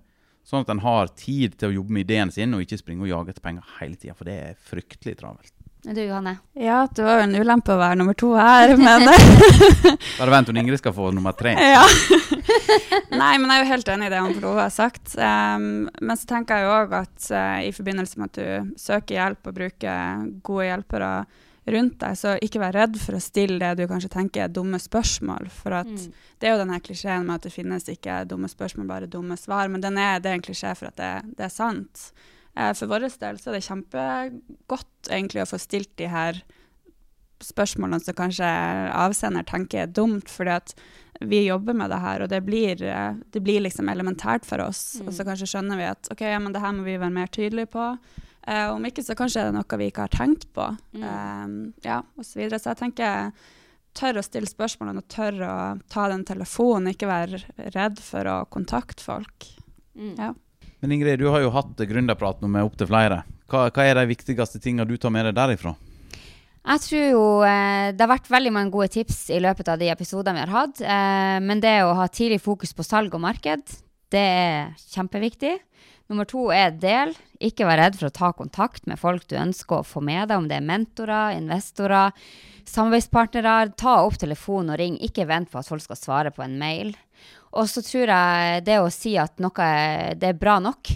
Sånn 0.47 0.65
at 0.65 0.71
en 0.73 0.83
har 0.83 1.11
tid 1.15 1.55
til 1.59 1.69
å 1.69 1.75
jobbe 1.79 1.95
med 1.95 2.07
ideen 2.07 2.31
sin, 2.33 2.55
og 2.57 2.63
ikke 2.65 2.81
springe 2.81 3.05
og 3.05 3.11
jage 3.11 3.35
etter 3.35 3.45
penger 3.45 3.75
hele 3.79 3.95
tida. 3.95 4.17
For 4.17 4.27
det 4.27 4.37
er 4.49 4.61
fryktelig 4.71 5.19
travelt. 5.21 5.53
Du, 5.83 5.97
Johanne? 6.03 6.35
Ja, 6.53 6.83
det 6.95 7.01
var 7.01 7.15
jo 7.17 7.23
en 7.25 7.35
ulempe 7.41 7.73
å 7.73 7.79
være 7.79 7.97
nummer 7.97 8.13
to 8.13 8.35
her, 8.37 8.75
men 8.87 9.07
Bare 10.19 10.29
vent 10.35 10.51
hun 10.51 10.59
Ingrid 10.61 10.77
skal 10.77 10.93
få 10.93 11.07
nummer 11.15 11.33
tre. 11.33 11.55
Ja. 11.57 11.81
Nei, 13.21 13.31
men 13.41 13.49
jeg 13.49 13.55
er 13.55 13.63
jo 13.63 13.69
helt 13.71 13.89
enig 13.93 14.09
i 14.09 14.11
det 14.13 14.19
han 14.21 14.35
Flove 14.37 14.61
har 14.67 14.73
sagt. 14.73 15.15
Um, 15.17 15.87
men 16.01 16.17
så 16.19 16.27
tenker 16.29 16.59
jeg 16.61 16.67
jo 16.67 16.73
òg 16.75 16.93
at 17.01 17.29
uh, 17.33 17.59
i 17.65 17.71
forbindelse 17.75 18.21
med 18.21 18.29
at 18.29 18.37
du 18.41 18.75
søker 18.81 19.17
hjelp 19.17 19.49
og 19.49 19.55
bruker 19.57 20.27
gode 20.45 20.67
hjelpere 20.69 21.09
rundt 21.71 21.97
deg, 22.01 22.17
så 22.17 22.35
ikke 22.41 22.61
vær 22.61 22.73
redd 22.77 22.95
for 22.97 23.17
å 23.17 23.21
stille 23.21 23.59
det 23.61 23.83
du 23.83 23.89
kanskje 23.89 24.09
tenker 24.13 24.45
er 24.47 24.53
dumme 24.53 24.79
spørsmål. 24.81 25.49
For 25.53 25.75
at 25.81 25.89
Mm. 25.91 26.11
det 26.41 26.47
er 26.49 26.55
jo 26.55 26.61
denne 26.63 26.79
klisjeen 26.81 27.25
med 27.27 27.35
at 27.37 27.43
det 27.45 27.53
finnes 27.53 27.85
ikke 27.89 28.21
dumme 28.29 28.49
spørsmål, 28.49 28.87
bare 28.89 29.09
dumme 29.09 29.37
svar. 29.37 29.69
Men 29.69 29.81
den 29.83 29.97
er, 30.01 30.19
det 30.21 30.29
er 30.31 30.39
en 30.39 30.45
klisjé 30.45 30.73
for 30.77 30.89
at 30.89 30.97
det, 30.97 31.11
det 31.37 31.45
er 31.45 31.53
sant. 31.53 32.11
Eh, 32.57 32.73
for 32.77 32.91
vår 32.91 33.07
del 33.21 33.39
så 33.39 33.51
er 33.51 33.57
det 33.57 33.67
kjempegodt 33.67 35.11
egentlig 35.11 35.43
å 35.43 35.51
få 35.51 35.59
stilt 35.61 35.93
de 36.01 36.09
her 36.11 36.41
spørsmålene 37.41 38.03
som 38.03 38.17
kanskje 38.17 38.47
avsender 38.93 39.45
tenker 39.47 39.85
er 39.85 39.93
dumt, 39.93 40.29
fordi 40.29 40.57
at 40.59 40.75
vi 41.21 41.43
jobber 41.45 41.77
med 41.77 41.91
det 41.93 42.01
her, 42.01 42.23
og 42.23 42.29
det 42.29 42.41
blir, 42.45 42.81
eh, 42.81 43.13
det 43.33 43.43
blir 43.43 43.61
liksom 43.61 43.89
elementært 43.89 44.45
for 44.45 44.61
oss. 44.61 44.99
Mm. 44.99 45.07
Og 45.07 45.13
så 45.13 45.25
kanskje 45.27 45.49
skjønner 45.53 45.77
vi 45.77 45.87
at 45.89 46.11
ok, 46.13 46.21
ja, 46.21 46.39
men 46.41 46.53
det 46.53 46.61
her 46.63 46.73
må 46.73 46.85
vi 46.87 46.97
være 46.97 47.13
mer 47.13 47.27
tydelige 47.27 47.69
på. 47.75 47.87
Eh, 48.47 48.67
om 48.73 48.85
ikke, 48.85 49.03
så 49.05 49.15
kanskje 49.17 49.43
er 49.43 49.51
det 49.51 49.57
noe 49.59 49.77
vi 49.77 49.89
ikke 49.91 50.07
har 50.07 50.13
tenkt 50.13 50.47
på. 50.55 50.65
Mm. 50.97 51.03
Eh, 51.05 51.73
ja, 51.85 52.01
og 52.17 52.25
så 52.25 52.41
videre. 52.41 52.59
Så 52.59 52.73
jeg 52.73 52.81
tenker 52.81 53.31
tør 53.97 54.17
å 54.17 54.25
stille 54.25 54.49
spørsmålene 54.49 55.03
og 55.03 55.09
tør 55.11 55.41
å 55.45 55.55
ta 55.91 56.07
den 56.09 56.23
telefonen, 56.25 56.93
ikke 56.93 57.09
være 57.11 57.43
redd 57.75 57.99
for 58.01 58.29
å 58.31 58.37
kontakte 58.49 59.03
folk. 59.03 59.51
Mm. 59.93 60.15
Ja. 60.17 60.33
Men 60.81 60.95
Ingrid, 60.97 61.19
du 61.21 61.29
har 61.29 61.43
jo 61.43 61.53
hatt 61.53 61.77
gründerprat 61.77 62.41
nå 62.41 62.49
med 62.49 62.65
opptil 62.65 62.89
flere. 62.89 63.21
Hva, 63.51 63.67
hva 63.69 63.85
er 63.85 63.99
de 63.99 64.09
viktigste 64.09 64.61
tingene 64.61 64.87
du 64.89 64.97
tar 64.97 65.13
med 65.13 65.27
deg 65.29 65.37
derifra? 65.37 65.75
Jeg 66.61 66.81
tror 66.83 67.05
jo 67.05 67.23
eh, 67.45 67.89
det 67.93 68.03
har 68.03 68.11
vært 68.11 68.29
veldig 68.29 68.51
mange 68.53 68.73
gode 68.73 68.91
tips 68.93 69.23
i 69.33 69.39
løpet 69.41 69.69
av 69.69 69.81
de 69.81 69.89
episodene 69.93 70.37
vi 70.37 70.43
har 70.45 70.53
hatt. 70.53 70.81
Eh, 70.81 71.37
men 71.41 71.61
det 71.61 71.79
å 71.85 71.95
ha 71.97 72.05
tidlig 72.09 72.41
fokus 72.41 72.73
på 72.77 72.85
salg 72.85 73.13
og 73.17 73.23
marked, 73.23 73.77
det 74.13 74.21
er 74.21 74.87
kjempeviktig. 74.93 75.55
Nummer 76.11 76.27
to 76.29 76.49
er 76.53 76.73
del. 76.75 77.13
Ikke 77.41 77.65
vær 77.65 77.79
redd 77.81 77.97
for 77.97 78.09
å 78.09 78.13
ta 78.13 78.31
kontakt 78.35 78.89
med 78.89 78.99
folk 79.01 79.25
du 79.29 79.37
ønsker 79.39 79.79
å 79.79 79.87
få 79.87 80.03
med 80.05 80.27
deg, 80.27 80.37
om 80.37 80.49
det 80.49 80.57
er 80.57 80.65
mentorer, 80.65 81.37
investorer, 81.37 82.17
samarbeidspartnere. 82.67 83.71
Ta 83.79 84.01
opp 84.03 84.17
telefonen 84.21 84.73
og 84.75 84.81
ring. 84.81 84.97
Ikke 85.01 85.29
vent 85.29 85.49
på 85.53 85.61
at 85.61 85.69
folk 85.69 85.85
skal 85.85 85.99
svare 85.99 86.33
på 86.35 86.43
en 86.45 86.57
mail. 86.61 86.93
Og 87.51 87.67
så 87.67 87.81
tror 87.83 88.07
jeg 88.07 88.63
det 88.67 88.77
å 88.79 88.91
si 88.93 89.17
at 89.19 89.39
noe 89.43 89.65
er- 89.65 90.13
det 90.15 90.29
er 90.29 90.39
bra 90.39 90.59
nok. 90.63 90.91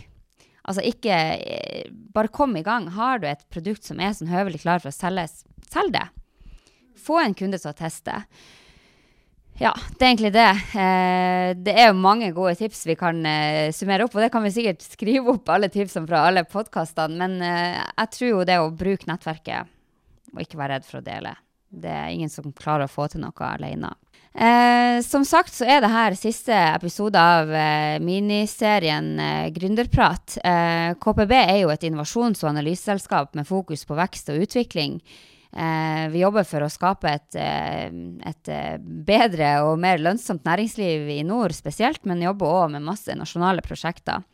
Altså 0.66 0.82
ikke 0.88 1.14
eh, 1.14 1.90
Bare 2.16 2.32
kom 2.32 2.56
i 2.58 2.64
gang. 2.64 2.88
Har 2.96 3.20
du 3.20 3.28
et 3.28 3.44
produkt 3.52 3.84
som 3.84 4.00
er 4.00 4.14
sånn 4.16 4.32
høvelig 4.32 4.62
klar 4.64 4.80
for 4.80 4.90
å 4.90 4.96
selges, 4.96 5.44
selg 5.70 5.92
det. 5.94 6.06
Få 7.06 7.20
en 7.22 7.36
kunde 7.36 7.60
til 7.60 7.70
å 7.74 7.76
teste. 7.76 8.22
Ja, 9.60 9.72
det 10.00 10.04
er 10.04 10.10
egentlig 10.14 10.32
det. 10.36 10.48
Eh, 10.80 11.50
det 11.60 11.76
er 11.76 11.90
jo 11.92 12.00
mange 12.00 12.32
gode 12.36 12.56
tips 12.60 12.86
vi 12.88 12.96
kan 13.00 13.20
eh, 13.28 13.70
summere 13.76 14.04
opp, 14.08 14.16
og 14.16 14.24
det 14.24 14.32
kan 14.34 14.44
vi 14.44 14.52
sikkert 14.56 14.82
skrive 14.84 15.32
opp 15.36 15.52
alle 15.54 15.70
tipsene 15.72 16.08
fra 16.10 16.26
alle 16.28 16.44
podkastene, 16.48 17.16
men 17.20 17.38
jeg 17.46 18.12
tror 18.16 18.30
jo 18.32 18.44
det 18.48 18.58
å 18.60 18.72
bruke 18.76 19.08
nettverket 19.12 19.68
og 20.36 20.42
ikke 20.44 20.58
være 20.60 20.76
redd 20.80 20.88
for 20.88 21.00
å 21.00 21.06
dele. 21.06 21.36
Det 21.72 21.92
er 21.92 22.10
ingen 22.12 22.32
som 22.32 22.52
klarer 22.56 22.88
å 22.88 22.92
få 22.92 23.08
til 23.12 23.22
noe 23.24 23.48
alene. 23.48 23.94
Eh, 24.36 25.02
som 25.02 25.24
sagt 25.24 25.54
så 25.56 25.64
er 25.64 25.80
det 25.80 25.94
her 25.94 26.16
siste 26.20 26.56
episode 26.76 27.20
av 27.20 27.52
eh, 27.56 28.02
miniserien 28.04 29.14
eh, 29.20 29.46
Gründerprat. 29.56 30.36
Eh, 30.44 30.90
KPB 31.00 31.32
er 31.38 31.60
jo 31.62 31.72
et 31.72 31.86
innovasjons- 31.88 32.44
og 32.44 32.52
analyseselskap 32.52 33.32
med 33.40 33.48
fokus 33.48 33.86
på 33.88 33.96
vekst 33.96 34.34
og 34.34 34.44
utvikling. 34.44 34.98
Eh, 35.56 36.04
vi 36.12 36.26
jobber 36.26 36.44
for 36.44 36.66
å 36.66 36.72
skape 36.72 37.14
et, 37.16 37.40
eh, 37.40 37.88
et 38.28 38.52
bedre 39.08 39.54
og 39.70 39.80
mer 39.80 40.04
lønnsomt 40.04 40.44
næringsliv 40.44 41.08
i 41.16 41.22
nord 41.24 41.56
spesielt, 41.56 42.04
men 42.04 42.28
jobber 42.28 42.60
òg 42.60 42.74
med 42.76 42.84
masse 42.92 43.16
nasjonale 43.16 43.64
prosjekter. 43.64 44.28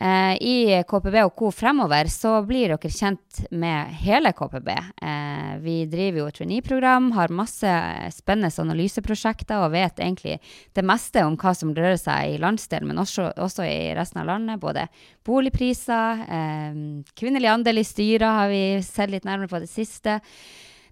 Eh, 0.00 0.34
I 0.42 0.82
KPB 0.86 1.16
og 1.24 1.32
Co. 1.34 1.50
fremover 1.50 2.06
så 2.12 2.36
blir 2.46 2.70
dere 2.70 2.90
kjent 2.92 3.40
med 3.50 3.94
hele 4.04 4.30
KPB. 4.36 4.68
Eh, 4.70 5.56
vi 5.64 5.78
driver 5.90 6.20
jo 6.20 6.26
et 6.30 6.38
trainee-program, 6.38 7.10
har 7.16 7.34
masse 7.34 7.72
spennende 8.14 8.52
analyseprosjekter 8.62 9.64
og 9.64 9.74
vet 9.74 9.98
egentlig 9.98 10.36
det 10.78 10.86
meste 10.86 11.24
om 11.26 11.34
hva 11.40 11.54
som 11.56 11.74
rører 11.74 11.98
seg 11.98 12.36
i 12.36 12.38
landsdelen, 12.38 12.92
men 12.92 13.02
også, 13.02 13.32
også 13.34 13.66
i 13.66 13.90
resten 13.98 14.22
av 14.22 14.30
landet. 14.30 14.62
Både 14.62 14.86
boligpriser, 15.26 16.22
eh, 16.28 16.78
kvinnelig 17.18 17.50
andel 17.56 17.82
i 17.82 17.86
styrer 17.88 18.42
har 18.42 18.54
vi 18.54 18.64
sett 18.86 19.10
litt 19.10 19.26
nærmere 19.26 19.50
på 19.50 19.64
det 19.64 19.72
siste. 19.72 20.20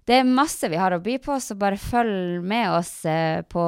Det 0.07 0.21
er 0.21 0.27
masse 0.27 0.69
vi 0.71 0.77
har 0.79 0.93
å 0.95 1.01
by 1.03 1.17
på, 1.19 1.35
så 1.43 1.57
bare 1.59 1.75
følg 1.75 2.39
med 2.47 2.69
oss 2.77 2.91
eh, 3.03 3.41
på 3.43 3.63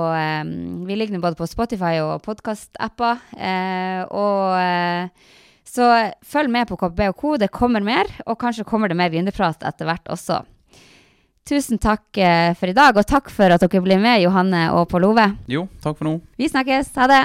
Vi 0.88 0.96
ligger 0.96 1.18
nå 1.18 1.20
både 1.24 1.36
på 1.36 1.48
Spotify 1.52 1.98
og 2.00 2.22
podkast-apper. 2.24 3.26
Eh, 3.36 4.06
og 4.08 4.56
eh, 4.56 5.34
så 5.68 5.90
følg 6.24 6.54
med 6.54 6.70
på 6.70 6.78
KPB 6.80 7.10
og 7.10 7.18
Co. 7.20 7.34
Det 7.42 7.52
kommer 7.52 7.84
mer, 7.84 8.08
og 8.24 8.40
kanskje 8.40 8.64
kommer 8.70 8.88
det 8.88 8.96
mer 9.02 9.12
gründerprat 9.12 9.68
etter 9.68 9.90
hvert 9.90 10.08
også. 10.16 10.40
Tusen 11.50 11.82
takk 11.82 12.08
for 12.56 12.72
i 12.72 12.78
dag, 12.78 12.96
og 12.96 13.10
takk 13.10 13.28
for 13.34 13.52
at 13.52 13.66
dere 13.66 13.84
blir 13.84 14.00
med, 14.00 14.22
Johanne 14.24 14.70
og 14.78 14.88
Pål 14.92 15.10
Ove. 15.10 15.28
Jo, 15.52 15.66
takk 15.84 16.00
for 16.00 16.08
nå. 16.08 16.16
Vi 16.40 16.48
snakkes. 16.48 16.94
Ha 16.96 17.10
det! 17.10 17.24